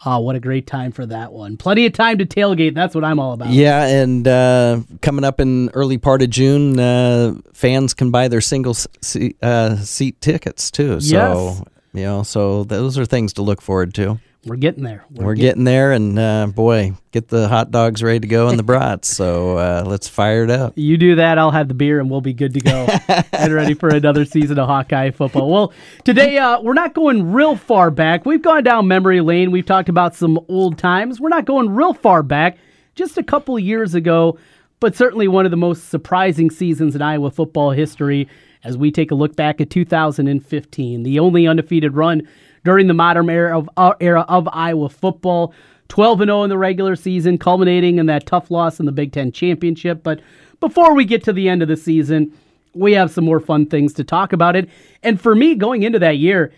[0.04, 1.56] Oh, what a great time for that one!
[1.56, 2.74] Plenty of time to tailgate.
[2.74, 3.50] That's what I'm all about.
[3.50, 8.40] Yeah, and uh, coming up in early part of June, uh, fans can buy their
[8.40, 11.00] single seat, uh, seat tickets too.
[11.00, 11.14] So
[11.56, 11.62] Yes.
[11.92, 14.18] You know, so those are things to look forward to.
[14.44, 15.04] We're getting there.
[15.10, 18.62] We're getting there, and uh, boy, get the hot dogs ready to go and the
[18.64, 19.08] brats.
[19.08, 20.74] So uh, let's fire it up.
[20.76, 22.86] You do that, I'll have the beer, and we'll be good to go
[23.32, 25.50] and ready for another season of Hawkeye football.
[25.50, 25.72] Well,
[26.04, 28.24] today uh, we're not going real far back.
[28.24, 29.50] We've gone down memory lane.
[29.50, 31.20] We've talked about some old times.
[31.20, 32.58] We're not going real far back.
[32.94, 34.38] Just a couple years ago,
[34.80, 38.28] but certainly one of the most surprising seasons in Iowa football history.
[38.64, 42.26] As we take a look back at 2015, the only undefeated run
[42.64, 45.54] during the modern era of uh, era of Iowa football.
[45.88, 49.10] 12 and 0 in the regular season, culminating in that tough loss in the Big
[49.10, 50.02] Ten championship.
[50.02, 50.20] But
[50.60, 52.30] before we get to the end of the season,
[52.74, 54.68] we have some more fun things to talk about it.
[55.02, 56.52] And for me, going into that year,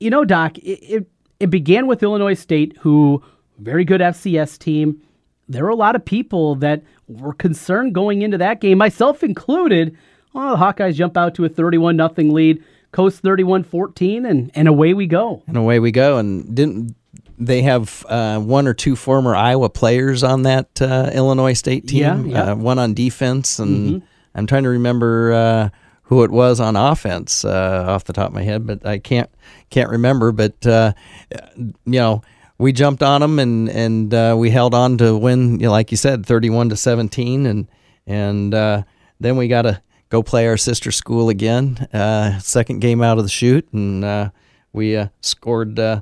[0.00, 1.06] you know, Doc, it, it,
[1.40, 3.22] it began with Illinois State, who
[3.58, 5.00] very good FCS team.
[5.48, 9.96] There were a lot of people that were concerned going into that game, myself included.
[10.34, 14.92] Well, the Hawkeyes jump out to a 31 nothing lead, coast 31-14, and, and away
[14.92, 15.42] we go.
[15.46, 16.18] And away we go.
[16.18, 16.96] And didn't
[17.38, 22.00] they have uh, one or two former Iowa players on that uh, Illinois State team?
[22.00, 22.42] Yeah, yeah.
[22.52, 24.02] Uh, one on defense, and
[24.34, 25.68] I'm trying to remember uh,
[26.02, 29.30] who it was on offense uh, off the top of my head, but I can't
[29.70, 30.32] can't remember.
[30.32, 30.92] But uh,
[31.30, 32.22] you know.
[32.56, 35.90] We jumped on them and and uh, we held on to win, you know, like
[35.90, 37.66] you said, thirty-one to seventeen, and
[38.06, 38.84] and uh,
[39.18, 41.88] then we got to go play our sister school again.
[41.92, 44.30] Uh, second game out of the shoot, and uh,
[44.72, 46.00] we uh, scored uh,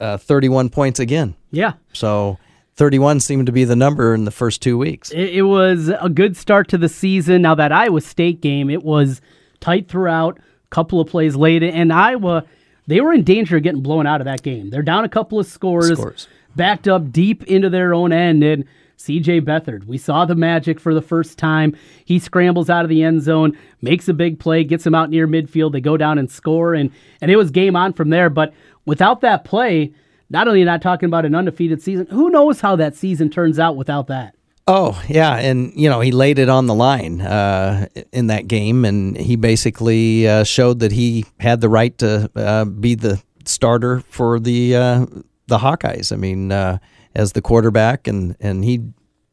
[0.00, 1.34] uh, 31 points again.
[1.50, 1.74] Yeah.
[1.92, 2.38] So
[2.76, 5.10] 31 seemed to be the number in the first two weeks.
[5.10, 7.42] It, it was a good start to the season.
[7.42, 9.20] Now that Iowa State game, it was
[9.60, 10.38] tight throughout.
[10.38, 12.44] A Couple of plays late, and Iowa,
[12.86, 14.70] they were in danger of getting blown out of that game.
[14.70, 16.26] They're down a couple of scores, Scores.
[16.56, 18.64] backed up deep into their own end, and
[18.96, 19.42] C.J.
[19.42, 19.84] Beathard.
[19.84, 21.76] We saw the magic for the first time.
[22.04, 25.28] He scrambles out of the end zone, makes a big play, gets him out near
[25.28, 25.72] midfield.
[25.72, 28.30] They go down and score, and and it was game on from there.
[28.30, 28.52] But
[28.84, 29.92] without that play,
[30.30, 33.76] not only not talking about an undefeated season, who knows how that season turns out
[33.76, 34.34] without that.
[34.68, 38.84] Oh yeah, and you know he laid it on the line uh, in that game,
[38.84, 44.00] and he basically uh, showed that he had the right to uh, be the starter
[44.08, 45.06] for the uh,
[45.46, 46.12] the Hawkeyes.
[46.12, 46.78] I mean, uh,
[47.16, 48.82] as the quarterback, and and he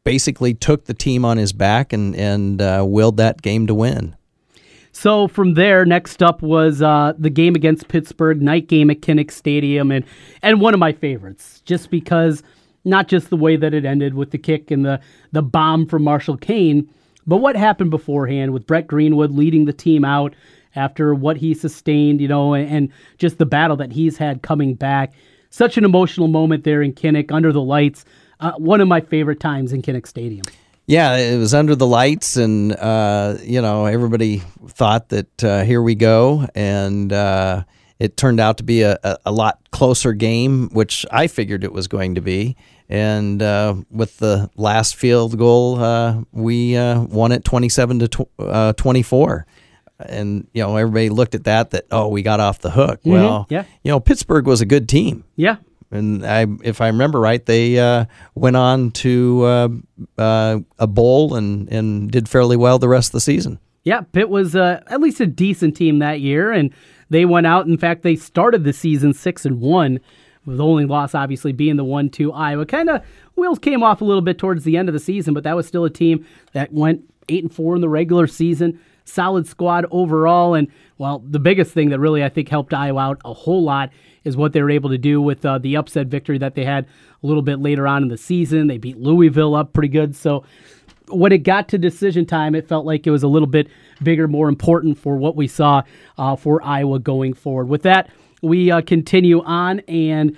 [0.02, 4.16] basically took the team on his back and and uh, willed that game to win.
[4.90, 9.30] So from there, next up was uh, the game against Pittsburgh, night game at Kinnick
[9.30, 10.04] Stadium, and
[10.42, 12.42] and one of my favorites, just because
[12.84, 15.00] not just the way that it ended with the kick and the
[15.32, 16.88] the bomb from Marshall Koehn,
[17.26, 20.34] but what happened beforehand with Brett Greenwood leading the team out
[20.76, 24.74] after what he sustained, you know, and, and just the battle that he's had coming
[24.74, 25.12] back.
[25.54, 28.04] Such an emotional moment there in Kinnick under the lights.
[28.40, 30.42] Uh, one of my favorite times in Kinnick Stadium.
[30.86, 35.80] Yeah, it was under the lights, and uh, you know everybody thought that uh, here
[35.80, 37.62] we go, and uh,
[38.00, 41.72] it turned out to be a, a, a lot closer game, which I figured it
[41.72, 42.56] was going to be.
[42.88, 49.46] And uh, with the last field goal, uh, we won it twenty-seven to tw- twenty-four.
[49.98, 53.00] And you know everybody looked at that that oh we got off the hook.
[53.04, 53.64] Well, yeah.
[53.82, 55.24] you know Pittsburgh was a good team.
[55.36, 55.56] Yeah,
[55.90, 59.68] And I, if I remember right, they uh, went on to uh,
[60.18, 63.60] uh, a bowl and, and did fairly well the rest of the season.
[63.84, 66.72] Yeah, Pitt was uh, at least a decent team that year, and
[67.10, 67.66] they went out.
[67.66, 70.00] In fact, they started the season six and one,
[70.46, 72.66] The only loss, obviously, being the one to Iowa.
[72.66, 73.02] Kind of
[73.36, 75.66] wheels came off a little bit towards the end of the season, but that was
[75.66, 78.80] still a team that went eight and four in the regular season.
[79.04, 83.20] Solid squad overall, and well, the biggest thing that really I think helped Iowa out
[83.24, 83.90] a whole lot
[84.24, 86.86] is what they were able to do with uh, the upset victory that they had
[87.22, 88.66] a little bit later on in the season.
[88.66, 90.44] They beat Louisville up pretty good, so
[91.08, 93.68] when it got to decision time, it felt like it was a little bit
[94.02, 95.82] bigger, more important for what we saw
[96.16, 97.68] uh, for Iowa going forward.
[97.68, 98.10] With that,
[98.42, 100.36] we uh, continue on and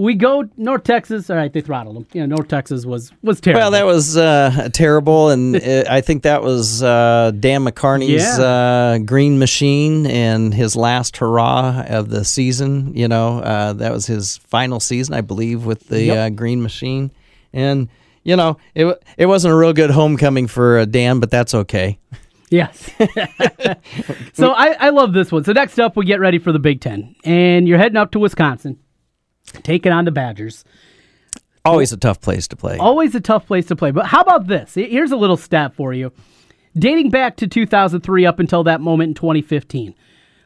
[0.00, 1.28] we go North Texas.
[1.28, 2.06] All right, they throttled them.
[2.12, 3.60] You know, North Texas was was terrible.
[3.60, 8.44] Well, that was uh, terrible, and it, I think that was uh, Dan McCarney's Yeah.
[8.44, 12.96] uh, green machine and his last hurrah of the season.
[12.96, 16.16] You know, uh, that was his final season, I believe, with the Yep.
[16.18, 17.10] uh, green machine,
[17.52, 17.88] and
[18.24, 18.86] you know, it
[19.18, 21.98] it wasn't a real good homecoming for uh, Dan, but that's okay.
[22.52, 22.90] Yes.
[24.32, 25.44] so I, I love this one.
[25.44, 28.18] So next up, we get ready for the Big Ten, and you're heading up to
[28.18, 28.76] Wisconsin,
[29.62, 30.64] taking on the Badgers.
[31.64, 32.78] Always a tough place to play.
[32.78, 33.90] Always a tough place to play.
[33.90, 34.74] But how about this?
[34.74, 36.12] Here's a little stat for you.
[36.78, 39.94] Dating back to 2003 up until that moment in 2015,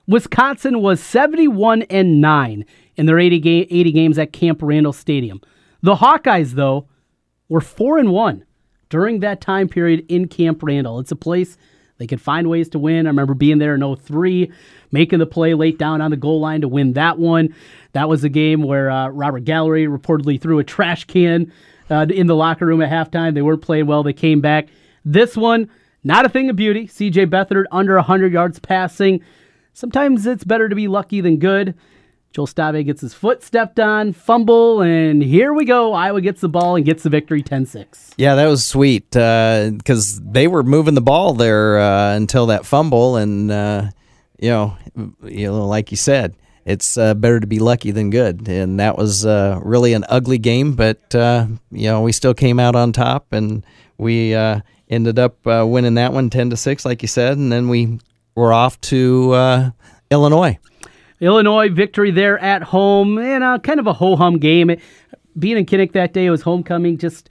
[0.07, 2.65] Wisconsin was 71 and 9
[2.97, 5.41] in their 80, ga- 80 games at Camp Randall Stadium.
[5.83, 6.89] The Hawkeyes, though,
[7.49, 8.45] were 4 and 1
[8.89, 10.99] during that time period in Camp Randall.
[10.99, 11.57] It's a place
[11.99, 13.07] they could find ways to win.
[13.07, 14.51] I remember being there in 03,
[14.95, 17.55] making the play late down on the goal line to win that one.
[17.93, 21.53] That was a game where uh, Robert Gallery reportedly threw a trash can
[21.91, 23.35] uh, in the locker room at halftime.
[23.35, 24.03] They weren't playing well.
[24.03, 24.69] They came back.
[25.05, 25.69] This one,
[26.03, 26.87] not a thing of beauty.
[26.87, 29.21] CJ Beathard under 100 yards passing.
[29.75, 31.75] Sometimes it's better to be lucky than good.
[32.35, 35.93] Joel Stave gets his foot stepped on, fumble, and here we go.
[35.93, 38.15] Iowa gets the ball and gets the victory 10 6.
[38.17, 43.17] Yeah, that was sweet because they were moving the ball there uh, until that fumble,
[43.17, 43.91] and uh,
[44.45, 44.77] you know,
[45.23, 48.99] you know, like you said, it's uh, better to be lucky than good, and that
[48.99, 52.93] was uh, really an ugly game, but uh, you know, we still came out on
[52.93, 53.65] top, and
[53.97, 57.51] we uh, ended up uh, winning that one ten to six, like you said, and
[57.51, 57.99] then we
[58.35, 59.71] were off to uh,
[60.11, 60.59] Illinois.
[61.21, 64.77] Illinois victory there at home, and kind of a ho hum game.
[65.39, 66.99] Being in Kinnick that day, it was homecoming.
[66.99, 67.31] Just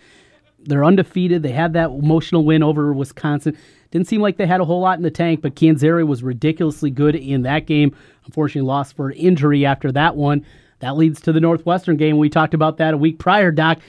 [0.66, 1.44] they're undefeated.
[1.44, 3.56] They had that emotional win over Wisconsin.
[3.94, 6.90] Didn't seem like they had a whole lot in the tank, but Canzeri was ridiculously
[6.90, 7.96] good in that game.
[8.26, 10.48] Unfortunately, lost for injury after that one.
[10.80, 12.18] That leads to the Northwestern game.
[12.18, 13.82] We talked about that a week prior, Doc.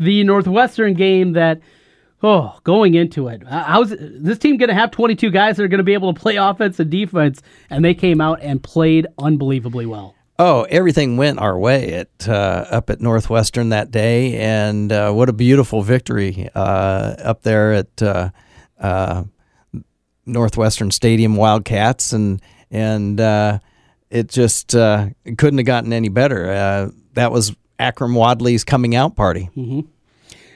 [0.00, 1.60] The Northwestern game that
[2.24, 5.68] Oh, going into it, uh, how's this team going to have 22 guys that are
[5.68, 7.40] going to be able to play offense and defense?
[7.70, 10.16] And they came out and played unbelievably well.
[10.40, 15.28] Oh, everything went our way at uh, up at Northwestern that day, and uh, what
[15.28, 18.30] a beautiful victory uh, up there at uh,
[18.80, 19.24] uh,
[20.26, 23.58] Northwestern Stadium Wildcats, and and uh,
[24.10, 26.50] it just uh, couldn't have gotten any better.
[26.50, 29.50] Uh, that was Akrum Wadley's coming out party.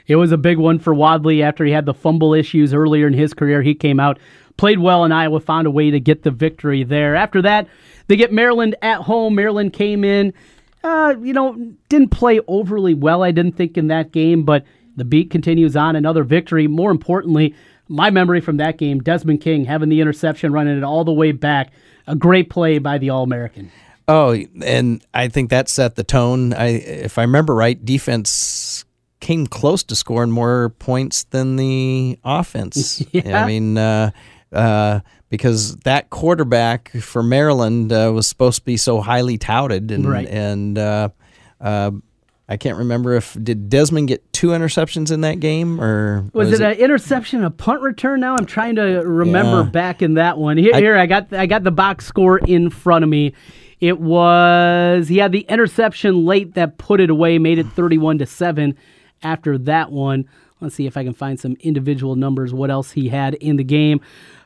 [0.07, 3.13] It was a big one for Wadley after he had the fumble issues earlier in
[3.13, 3.61] his career.
[3.63, 4.19] He came out,
[4.57, 7.17] played well, and Iowa found a way to get the victory there.
[7.17, 7.67] After that,
[8.07, 9.35] they get Maryland at home.
[9.35, 10.33] Maryland came in,
[10.85, 11.57] uh, you know,
[11.89, 15.97] didn't play overly well, I didn't think, in that game, but the beat continues on.
[15.97, 16.69] Another victory.
[16.69, 17.55] More importantly,
[17.89, 21.33] my memory from that game, Desmond King having the interception, running it all the way
[21.33, 21.73] back.
[22.07, 23.71] A great play by the All American.
[24.09, 26.53] Oh, and I think that set the tone.
[26.53, 28.85] I, if I remember right, defense
[29.19, 33.03] came close to scoring more points than the offense.
[33.13, 33.43] Yeah.
[33.43, 34.11] I mean, uh,
[34.53, 40.09] uh, because that quarterback for Maryland uh, was supposed to be so highly touted, and
[40.09, 40.29] Right.
[40.29, 41.09] and uh,
[41.61, 41.91] uh,
[42.49, 46.61] I can't remember if did Desmond get two interceptions in that game or Was, it,
[46.61, 48.21] an interception, a punt return?
[48.21, 49.71] Now I'm trying to remember Yeah.
[49.71, 50.57] back in that one.
[50.57, 53.33] Here, I- here I got I got the box score in front of me.
[53.81, 58.27] It was he had the interception late that put it away, made it 31 to
[58.27, 58.77] seven.
[59.23, 60.27] After that one,
[60.61, 62.55] let's see if I can find some individual numbers.
[62.55, 64.01] What else he had in the game?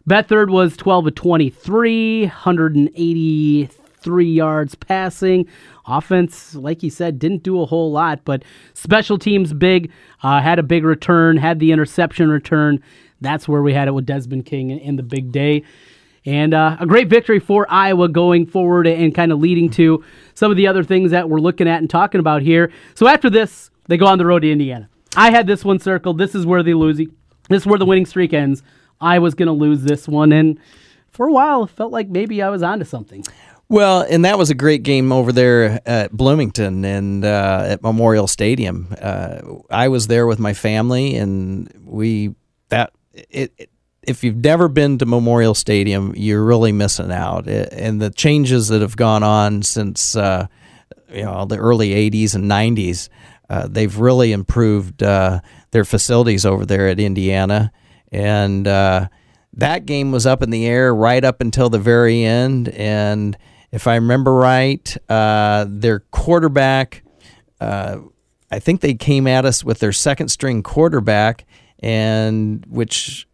[0.09, 3.69] Beathard was 12 of 23, 183
[4.07, 5.47] yards passing.
[5.87, 8.43] Offense, like you said, didn't do a whole lot, but
[8.75, 9.91] special teams big.
[10.23, 12.83] Uh, had a big return, had the interception return.
[13.21, 15.65] That's where we had it with Desmond King in the big day.
[16.27, 20.51] And uh, a great victory for Iowa going forward and kind of leading to some
[20.51, 22.71] of the other things that we're looking at and talking about here.
[22.95, 24.89] So after this, they go on the road to Indiana.
[25.17, 26.19] I had this one circled.
[26.19, 26.99] This is where they lose.
[26.99, 28.63] This is where the winning streak ends.
[29.01, 30.33] I was going to lose this one.
[30.33, 30.59] And
[31.11, 33.25] for a while, it felt like maybe I was onto something.
[33.71, 38.27] Well, and that was a great game over there at Bloomington and uh, at Memorial
[38.27, 38.93] Stadium.
[39.01, 42.35] Uh, I was there with my family, and we
[42.71, 43.71] that it, it.
[44.03, 47.47] If you've never been to Memorial Stadium, you're really missing out.
[47.47, 50.49] It, and the changes that have gone on since uh,
[51.09, 53.09] you know the early '80s and '90s.
[53.49, 57.71] Uh, they've really improved uh, their facilities over there at Indiana,
[58.11, 59.07] and uh,
[59.53, 62.69] that game was up in the air right up until the very end.
[62.71, 63.39] And
[63.73, 67.03] if I remember right, uh, their quarterback,
[67.61, 67.99] uh,
[68.51, 71.45] I think they came at us with their second string quarterback,
[71.79, 73.29] and which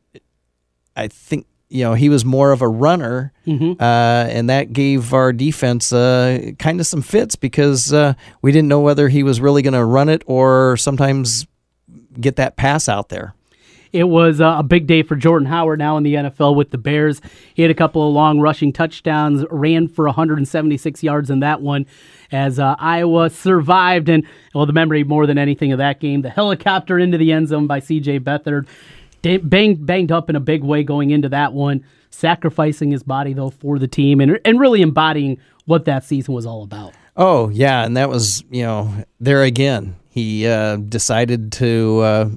[0.95, 3.81] I think you know he was more of a runner, Mm-hmm.
[3.81, 8.69] uh, and that gave our defense uh, kind of some fits because uh, we didn't
[8.69, 11.47] know whether he was really going to run it or sometimes
[12.21, 13.36] get that pass out there.
[13.93, 16.79] It was uh, a big day for Jordan Howard now in the NFL with the
[16.79, 17.21] Bears.
[17.55, 21.87] He had a couple of long rushing touchdowns, ran for 176 yards in that one
[22.33, 24.09] as uh, Iowa survived.
[24.09, 27.49] And, well, the memory more than anything of that game, the helicopter into the end
[27.49, 28.21] zone by C.J.
[28.21, 28.67] Beathard.
[29.23, 33.51] Banged, banged up in a big way going into that one, sacrificing his body, though,
[33.51, 36.95] for the team and, and really embodying what that season was all about.
[37.17, 39.97] Oh yeah, and that was you know there again.
[40.11, 42.31] He uh, decided to uh,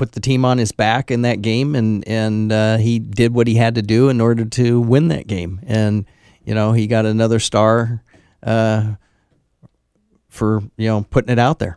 [0.00, 3.46] put the team on his back in that game, and and uh, he did what
[3.46, 5.60] he had to do in order to win that game.
[5.66, 6.06] And
[6.42, 8.02] you know he got another star
[8.42, 8.94] uh,
[10.30, 11.76] for you know putting it out there.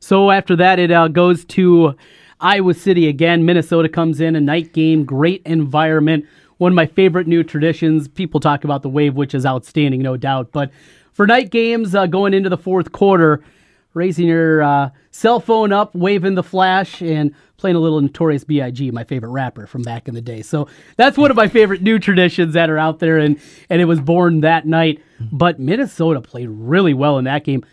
[0.00, 1.94] So after that, it uh, goes to
[2.40, 3.44] Iowa City again.
[3.44, 6.26] Minnesota comes in, a night game, great environment.
[6.58, 8.08] One of my favorite new traditions.
[8.08, 10.50] People talk about the wave, which is outstanding, no doubt.
[10.50, 10.72] But
[11.12, 13.44] for night games uh, going into the fourth quarter,
[13.94, 18.90] raising your uh, cell phone up, waving the flash, and playing a little Notorious B.I.G.,
[18.90, 20.42] my favorite rapper from back in the day.
[20.42, 23.84] So that's one of my favorite new traditions that are out there, and, and it
[23.84, 25.02] was born that night.
[25.32, 27.64] But Minnesota played really well in that game.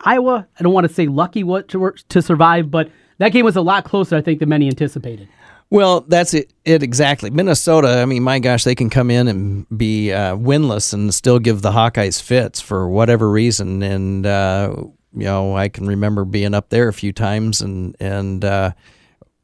[0.00, 3.56] Iowa, I don't want to say lucky what to, to survive, but that game was
[3.56, 5.28] a lot closer, I think, than many anticipated.
[5.68, 7.28] Well, that's it, it exactly.
[7.30, 11.40] Minnesota, I mean, my gosh, they can come in and be uh, winless and still
[11.40, 13.82] give the Hawkeyes fits for whatever reason.
[13.82, 14.76] And, uh,
[15.16, 18.72] you know, I can remember being up there a few times and, and, uh,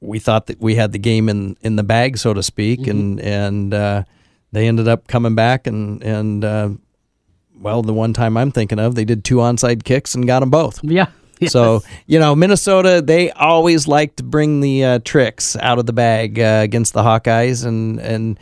[0.03, 3.21] we thought that we had the game in, in the bag, so to speak, and
[3.21, 4.03] and uh,
[4.51, 6.69] they ended up coming back and and uh,
[7.59, 10.51] well, the one time I'm thinking of, they did two onside kicks and got them
[10.51, 10.83] both.
[10.83, 11.07] Yeah.
[11.49, 15.93] So you know, Minnesota, they always like to bring the uh, tricks out of the
[15.93, 18.39] bag uh, against the Hawkeyes, and and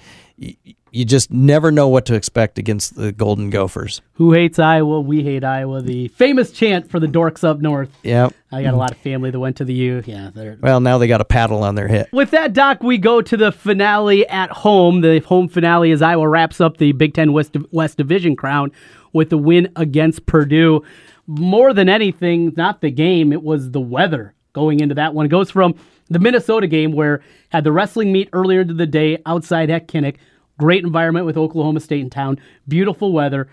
[0.92, 4.00] you just never know what to expect against the Golden Gophers.
[4.14, 5.00] Who hates Iowa?
[5.00, 5.82] We hate Iowa.
[5.82, 7.90] The famous chant for the dorks up north.
[8.02, 8.30] Yeah.
[8.52, 8.80] I got a mm.
[8.80, 10.02] lot of family that went to the U.
[10.04, 10.30] Yeah.
[10.60, 12.08] Well, now they got a paddle on their hip.
[12.12, 15.00] With that, Doc, we go to the finale at home.
[15.00, 18.72] The home finale as Iowa wraps up the Big Ten West, West Division crown
[19.12, 20.84] with the win against Purdue.
[21.26, 25.26] More than anything, not the game, it was the weather going into that one.
[25.26, 25.76] It goes from
[26.08, 30.16] the Minnesota game where had the wrestling meet earlier into the day outside at Kinnick.
[30.60, 32.38] Great environment with Oklahoma State in town.
[32.68, 33.48] Beautiful weather.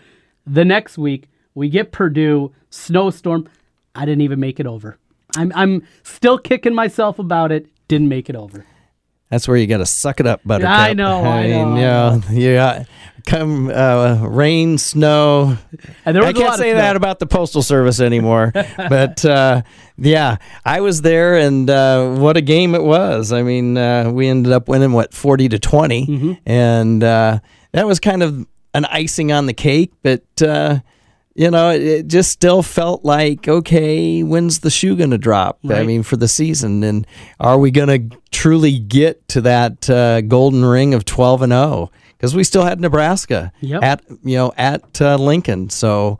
[0.45, 3.47] The next week, we get Purdue, snowstorm.
[3.95, 4.97] I didn't even make it over.
[5.37, 7.67] I'm, I'm still kicking myself about it.
[7.87, 8.65] Didn't make it over.
[9.29, 10.77] That's where you got to suck it up, Buttercup.
[10.77, 12.83] I know, I mean, know, you know, yeah.
[13.27, 15.57] Come uh, rain, snow.
[16.05, 18.53] And there was I can't say that about the postal service anymore.
[18.77, 19.63] but uh,
[19.97, 23.33] yeah, I was there, and uh, what a game it was.
[23.33, 26.33] I mean, uh, we ended up winning what forty to 20 Mm-hmm.
[26.45, 27.39] and uh,
[27.73, 29.91] that was kind of an icing on the cake.
[30.03, 30.79] But uh,
[31.35, 35.59] you know, it, it just still felt like okay, when's the shoe going to drop?
[35.69, 37.05] I mean, for the season, and
[37.41, 41.91] are we going to truly get to that uh, golden ring of twelve and zero?
[42.17, 43.83] Because we still had Nebraska Yep.
[43.83, 46.17] at you know at uh, Lincoln, so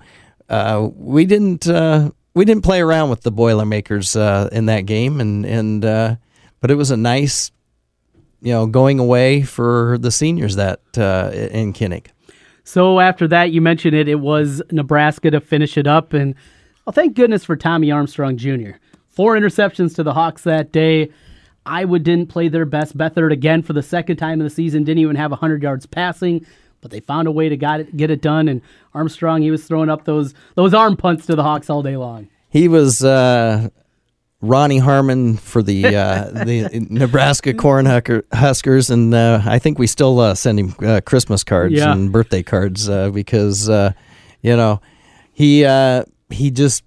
[0.48, 5.20] uh, we didn't uh, we didn't play around with the Boilermakers uh, in that game,
[5.20, 6.16] and and uh,
[6.62, 7.52] but it was a nice
[8.42, 12.08] you know going away for the seniors that uh, in Kinnick.
[12.64, 14.08] So after that, you mentioned it.
[14.08, 16.36] It was Nebraska to finish it up, and
[16.86, 18.72] well, thank goodness for Tommy Armstrong Jr.
[19.10, 21.10] Four interceptions to the Hawks that day.
[21.68, 22.98] Iowa didn't play their best.
[22.98, 26.46] Beathard again for the second time in the season didn't even have 100 yards passing,
[26.82, 28.48] but they found a way to got it, get it done.
[28.48, 28.62] And
[28.94, 32.30] Armstrong, he was throwing up those those arm punts to the Hawks all day long.
[32.50, 33.70] He was uh,
[34.42, 40.20] Ronnie Harmon for the uh, the Nebraska Cornhusker Huskers, and uh, I think we still
[40.20, 41.92] uh, send him uh, Christmas cards Yeah.
[41.92, 43.94] and birthday cards uh, because uh,
[44.42, 44.80] you know
[45.34, 46.84] he uh, he just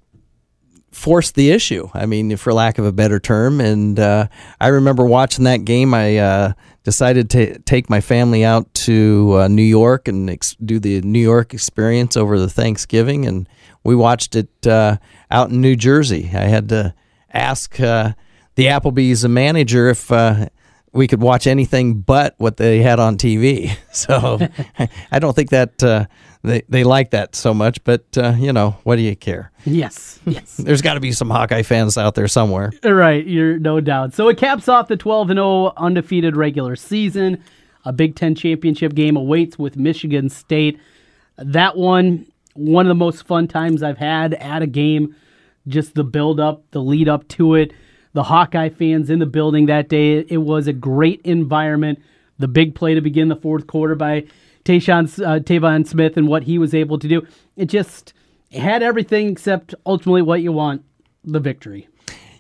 [0.93, 1.89] forced the issue.
[1.95, 3.61] I mean, for lack of a better term.
[3.61, 4.27] And uh,
[4.61, 5.95] I remember watching that game.
[5.95, 10.79] I uh, decided to take my family out to uh, New York and ex- do
[10.79, 13.49] the New York experience over the Thanksgiving, and
[13.85, 14.97] we watched it uh,
[15.31, 16.31] out in New Jersey.
[16.35, 16.95] I had to
[17.33, 18.13] ask uh,
[18.57, 20.11] the Applebee's manager if.
[20.93, 23.77] We could watch anything but what they had on TV.
[23.93, 24.39] So
[25.11, 26.07] I don't think that uh,
[26.43, 27.83] they they like that so much.
[27.83, 29.51] But uh, you know, what do you care?
[29.65, 30.57] Yes, yes.
[30.59, 32.73] There's got to be some Hawkeye fans out there somewhere.
[32.85, 34.15] Right, you're no doubt.
[34.15, 37.43] So it caps off the 12 and 0 undefeated regular season.
[37.85, 40.79] A Big Ten championship game awaits with Michigan State.
[41.37, 45.17] That one, one of the most fun times I've had at a game.
[45.67, 47.73] Just the build up, the lead up to it.
[48.13, 50.19] The Hawkeye fans in the building that day.
[50.19, 52.01] It was a great environment.
[52.39, 54.25] The big play to begin the fourth quarter by
[54.65, 57.27] Tayshawn, uh, Tevaun Smith and what he was able to do.
[57.57, 58.13] It just
[58.53, 60.85] had everything except ultimately what you want
[61.25, 61.89] the victory.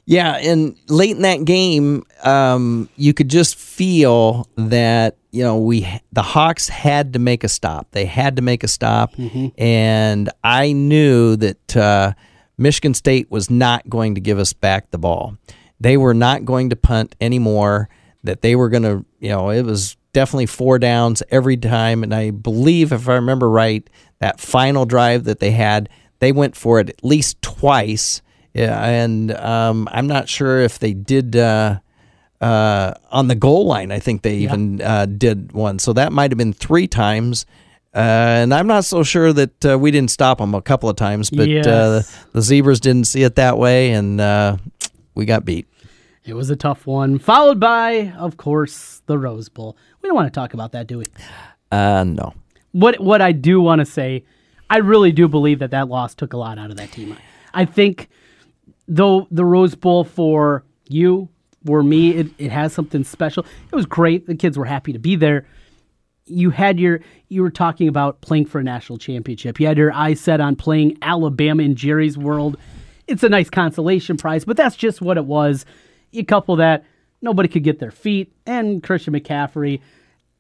[0.06, 5.86] Yeah, and late in that game, um, you could just feel that you know we
[6.12, 7.92] the Hawks had to make a stop.
[7.92, 9.48] They had to make a stop, mm-hmm.
[9.56, 12.14] and I knew that uh,
[12.58, 15.36] Michigan State was not going to give us back the ball.
[15.80, 17.88] They were not going to punt anymore
[18.22, 22.02] that they were going to, you know, it was definitely four downs every time.
[22.02, 26.54] And I believe, if I remember right, that final drive that they had, they went
[26.54, 28.20] for it at least twice.
[28.52, 31.78] Yeah, and um, I'm not sure if they did uh,
[32.40, 33.92] uh, on the goal line.
[33.92, 35.78] I think they even uh, did one.
[35.78, 37.46] So that might have been three times.
[37.94, 37.98] Uh,
[38.42, 41.30] and I'm not so sure that uh, we didn't stop them a couple of times,
[41.30, 42.16] but uh, yes.
[42.32, 44.60] the Zebras didn't see it that way, and
[45.14, 45.68] we got beat.
[46.24, 49.76] It was a tough one, followed by, of course, the Rose Bowl.
[50.02, 51.04] We don't want to talk about that, do we?
[51.72, 52.34] Uh, no.
[52.72, 54.24] What What I do want to say,
[54.68, 57.16] I really do believe that that loss took a lot out of that team.
[57.54, 58.08] I think,
[58.86, 61.28] though the Rose Bowl for you,
[61.64, 63.44] for me, it, it has something special.
[63.72, 64.26] It was great.
[64.26, 65.46] The kids were happy to be there.
[66.26, 69.58] You had your you were talking about playing for a national championship.
[69.58, 72.56] You had your eyes set on playing Alabama in Jerry's World.
[73.08, 75.64] It's a nice consolation prize, but that's just what it was.
[76.10, 76.84] You couple that,
[77.22, 79.80] nobody could get their feet, and Christian McCaffrey.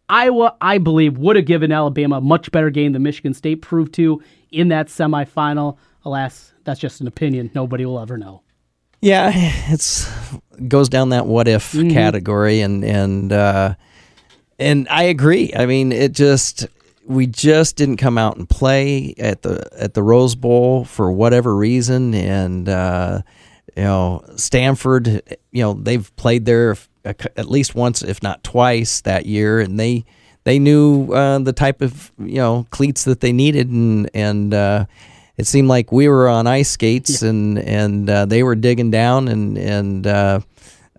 [0.08, 3.94] Iowa, I believe, would have given Alabama a much better game than Michigan State proved
[3.94, 5.78] to in that semifinal.
[6.04, 7.50] Alas, that's just an opinion.
[7.54, 8.42] Nobody will ever know.
[9.00, 10.10] Yeah, it's
[10.68, 11.90] goes down that what if mm-hmm.
[11.90, 13.74] category, and and uh,
[14.58, 15.52] and I agree.
[15.56, 16.66] I mean, it just
[17.06, 21.56] we just didn't come out and play at the at the Rose Bowl for whatever
[21.56, 23.22] reason, and uh,
[23.76, 29.26] you know, Stanford, you know, they've played there at least once, if not twice, that
[29.26, 30.04] year, and they
[30.44, 34.84] they knew uh, the type of you know cleats that they needed, and and uh,
[35.36, 37.30] it seemed like we were on ice skates, yeah.
[37.30, 40.06] and and uh, they were digging down, and and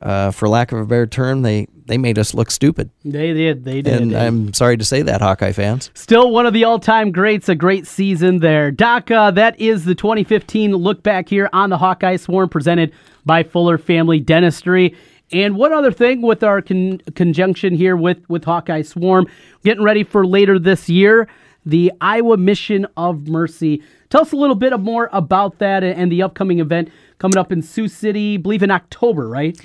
[0.01, 2.89] uh, for lack of a better term, they they made us look stupid.
[3.03, 3.65] They did.
[3.65, 4.01] They did.
[4.01, 5.91] And I'm sorry to say that, Hawkeye fans.
[5.93, 7.49] Still one of the all-time greats.
[7.49, 9.11] A great season there, Doc.
[9.11, 12.93] Uh, that is the 2015 look back here on the Hawkeye Swarm, presented
[13.25, 14.95] by Fuller Family Dentistry.
[15.33, 19.27] And one other thing with our con- conjunction here with with Hawkeye Swarm,
[19.63, 21.27] getting ready for later this year,
[21.65, 23.83] the Iowa Mission of Mercy.
[24.09, 27.61] Tell us a little bit more about that and the upcoming event coming up in
[27.61, 29.57] Sioux City, I believe in October, right?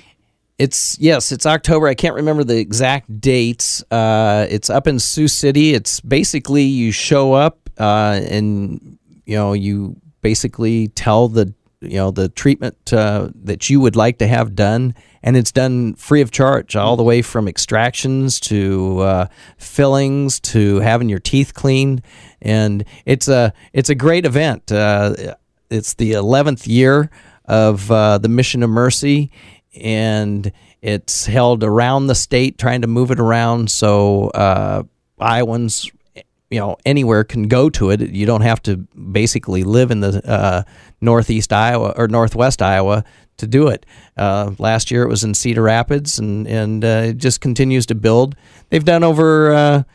[0.57, 1.87] It's yes, it's October.
[1.87, 3.83] I can't remember the exact dates.
[3.91, 5.75] Uh, it's up in Sioux City.
[5.75, 12.09] It's basically you show up uh, and you know you basically tell the you know
[12.09, 16.31] the treatment uh, that you would like to have done, and it's done free of
[16.31, 19.27] charge, all the way from extractions to uh,
[19.59, 22.01] fillings to having your teeth cleaned,
[22.41, 24.71] and it's a it's a great event.
[24.71, 25.35] Uh,
[25.69, 27.11] it's the eleventh year
[27.45, 29.31] of uh, the Mission of Mercy
[29.81, 30.51] and
[30.81, 34.83] it's held around the state, trying to move it around so uh,
[35.19, 35.89] Iowans,
[36.49, 38.01] you know, anywhere can go to it.
[38.01, 40.63] You don't have to basically live in the uh,
[41.01, 43.03] northeast Iowa or northwest Iowa
[43.37, 43.85] to do it.
[44.15, 47.95] Uh, last year it was in Cedar Rapids, and and uh, it just continues to
[47.95, 48.35] build.
[48.69, 49.85] They've done over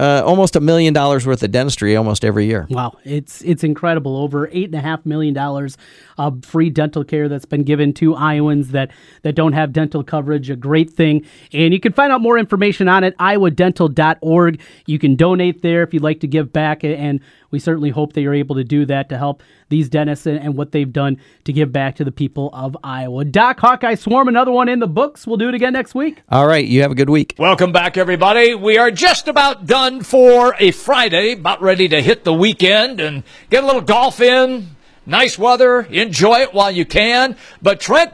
[0.00, 2.66] uh, almost a million dollars worth of dentistry almost every year.
[2.70, 4.16] Wow, it's it's incredible.
[4.16, 5.76] Over eight and a half million dollars
[6.16, 8.92] of free dental care that's been given to Iowans that
[9.22, 10.48] that don't have dental coverage.
[10.48, 14.60] A great thing, and you can find out more information on it iowadental.org.
[14.86, 17.20] You can donate there if you'd like to give back, and
[17.50, 20.56] we certainly hope that you're able to do that to help these dentists and, and
[20.56, 23.24] what they've done to give back to the people of Iowa.
[23.24, 25.26] Doc Hawkeye Swarm, another one in the books.
[25.26, 26.22] We'll do it again next week.
[26.28, 27.34] All right, you have a good week.
[27.38, 28.54] Welcome back, everybody.
[28.54, 33.22] We are just about done for a Friday, about ready to hit the weekend and
[33.48, 34.76] get a little golf in.
[35.06, 35.80] Nice weather.
[35.82, 37.36] Enjoy it while you can.
[37.60, 38.12] But Trent,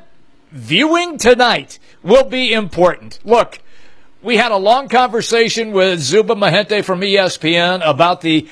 [0.50, 3.18] viewing tonight will be important.
[3.24, 3.60] Look,
[4.22, 8.48] we had a long conversation with Zuba Mahente from ESPN about the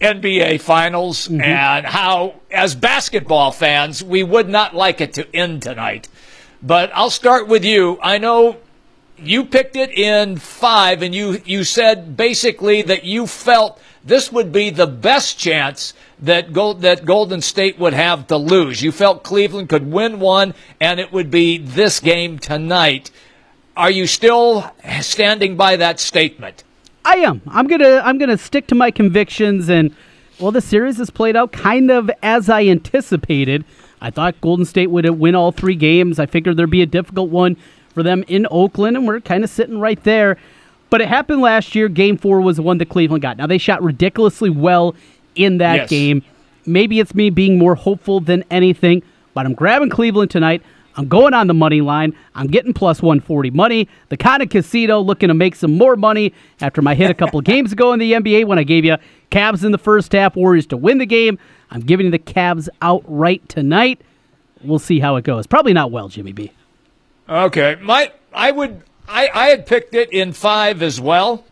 [0.00, 1.40] NBA Finals mm-hmm.
[1.40, 6.08] and how, as basketball fans, we would not like it to end tonight.
[6.62, 7.98] But I'll start with you.
[8.02, 8.58] I know
[9.16, 14.52] you picked it in five, and you you said basically that you felt this would
[14.52, 18.82] be the best chance that Gold, that Golden State would have to lose.
[18.82, 23.10] You felt Cleveland could win one, and it would be this game tonight.
[23.76, 26.64] Are you still standing by that statement?
[27.08, 27.40] I am.
[27.48, 29.94] I'm gonna I'm gonna stick to my convictions, and
[30.38, 33.64] well, the series has played out kind of as I anticipated.
[34.00, 36.18] I thought Golden State would win all three games.
[36.18, 37.56] I figured there'd be a difficult one
[37.94, 40.36] for them in Oakland, and we're kind of sitting right there.
[40.90, 41.88] But it happened last year.
[41.88, 43.38] Game four was the one that Cleveland got.
[43.38, 44.94] Now they shot ridiculously well
[45.34, 45.90] in that Yes.
[45.90, 46.22] game.
[46.66, 49.02] Maybe it's me being more hopeful than anything,
[49.32, 50.62] but I'm grabbing Cleveland tonight.
[50.98, 52.12] I'm going on the money line.
[52.34, 53.88] I'm getting plus 140 money.
[54.08, 57.40] The kind of casino looking to make some more money after my hit a couple
[57.42, 58.96] games ago in the NBA when I gave you
[59.30, 61.38] Cavs in the first half, Warriors to win the game.
[61.70, 64.00] I'm giving you the Cavs outright tonight.
[64.60, 65.46] We'll see how it goes.
[65.46, 66.50] Probably not well, Jimmy B.
[67.28, 71.44] Okay, my I would I I had picked it in five as well,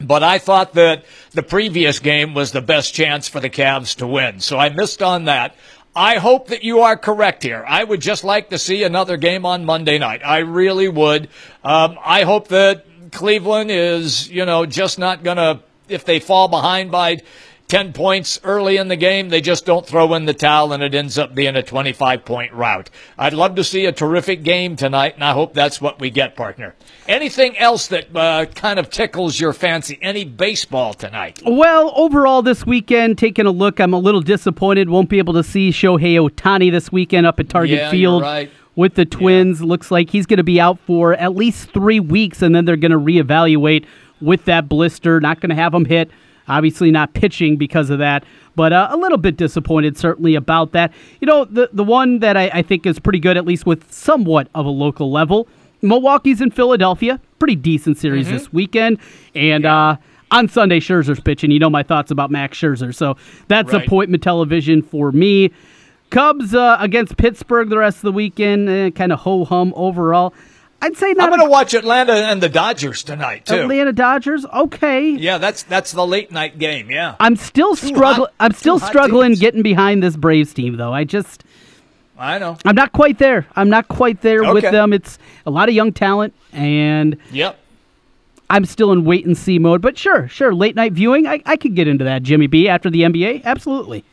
[0.00, 4.06] but I thought that the previous game was the best chance for the Cavs to
[4.06, 5.56] win, so I missed on that.
[5.96, 7.64] I hope that you are correct here.
[7.66, 10.22] I would just like to see another game on Monday night.
[10.24, 11.28] I really would.
[11.62, 16.48] Um, I hope that Cleveland is, you know, just not going to, if they fall
[16.48, 17.22] behind by
[17.68, 20.94] 10 points early in the game, they just don't throw in the towel and it
[20.94, 22.90] ends up being a 25 point rout.
[23.18, 26.36] I'd love to see a terrific game tonight, and I hope that's what we get,
[26.36, 26.74] partner.
[27.08, 29.98] Anything else that uh, kind of tickles your fancy?
[30.02, 31.40] Any baseball tonight?
[31.44, 34.90] Well, overall this weekend, taking a look, I'm a little disappointed.
[34.90, 38.50] Won't be able to see Shohei Ohtani this weekend up at Target Yeah, Field right.
[38.76, 39.62] with the Twins.
[39.62, 42.76] Looks like he's going to be out for at least three weeks, and then they're
[42.76, 43.86] going to reevaluate
[44.20, 45.18] with that blister.
[45.18, 46.10] Not going to have him hit.
[46.48, 48.24] Obviously, not pitching because of that,
[48.54, 50.92] but uh, a little bit disappointed certainly about that.
[51.20, 53.90] You know, the the one that I, I think is pretty good, at least with
[53.92, 55.48] somewhat of a local level.
[55.82, 58.36] Milwaukee's in Philadelphia, pretty decent series Mm-hmm.
[58.36, 58.98] this weekend,
[59.34, 59.96] and uh,
[60.30, 61.50] on Sunday Scherzer's pitching.
[61.50, 63.16] You know my thoughts about Max Scherzer, so
[63.48, 63.86] that's Right.
[63.86, 65.50] appointment television for me.
[66.10, 70.32] Cubs uh, against Pittsburgh the rest of the weekend, eh, kind of ho hum overall.
[70.84, 73.54] I'd say I'm going to watch Atlanta and the Dodgers tonight too.
[73.54, 74.44] Atlanta Dodgers.
[74.44, 76.90] Okay, Yeah, that's that's the late night game.
[76.90, 78.30] Yeah, I'm still struggling.
[78.38, 79.40] I'm still struggling teams.
[79.40, 80.92] getting behind this Braves team, though.
[80.92, 81.42] I just,
[82.18, 82.58] I know.
[82.66, 83.46] I'm not quite there.
[83.56, 84.92] I'm not quite there with them.
[84.92, 87.58] It's a lot of young talent, and Yep.
[88.50, 89.80] I'm still in wait and see mode.
[89.80, 92.22] But sure, sure, late night viewing, I, I could get into that.
[92.22, 94.04] Jimmy B after the NBA, absolutely.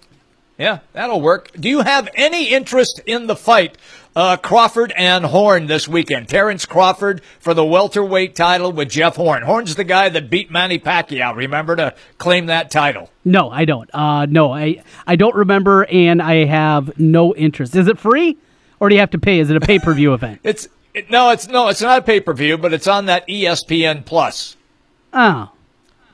[0.62, 1.50] Yeah, that'll work.
[1.60, 3.80] Do you have any interest in the fight,
[4.16, 6.30] uh, Crawford and Horn this weekend?
[6.30, 9.42] Terrence Crawford for the welterweight title with Jeff Horn.
[9.42, 11.36] Horn's the guy that beat Manny Pacquiao.
[11.36, 13.10] Remember to claim that title.
[13.26, 13.90] No, I don't.
[13.92, 17.76] Uh, no, I I don't remember, and I have no interest.
[17.76, 18.38] Is it free,
[18.80, 19.40] or do you have to pay?
[19.40, 20.42] Is it a pay per view event?
[20.44, 23.28] It's it, no, it's no, it's not a pay per view, but it's on that
[23.28, 24.58] ESPN Plus.
[25.12, 25.50] Oh,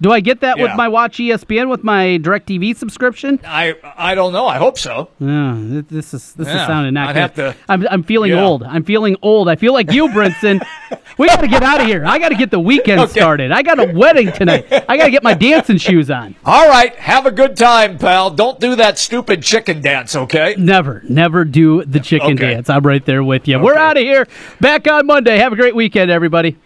[0.02, 3.40] do I get that with my Watch ESPN with my Directv subscription?
[3.46, 4.46] I I don't know.
[4.48, 5.10] I hope so.
[5.20, 5.56] Yeah,
[5.90, 7.20] this is this Yeah, is sounding not good.
[7.20, 8.44] have to- I'm I'm feeling Yeah.
[8.44, 8.64] old.
[8.64, 9.50] I'm feeling old.
[9.50, 10.66] I feel like you, Brinson.
[11.18, 12.04] we got to get out of here.
[12.06, 13.12] I got to get the weekend Okay.
[13.20, 13.52] started.
[13.52, 14.68] I got a wedding tonight.
[14.88, 16.36] I got to get my dancing shoes on.
[16.46, 18.30] All right, have a good time, pal.
[18.30, 20.56] Don't do that stupid chicken dance, okay?
[20.58, 22.54] Never, never do the chicken Okay.
[22.54, 22.70] dance.
[22.70, 23.60] I'm right there with you.
[23.60, 24.28] We're out of here.
[24.62, 25.38] Back on Monday.
[25.38, 26.58] Have a great weekend, everybody.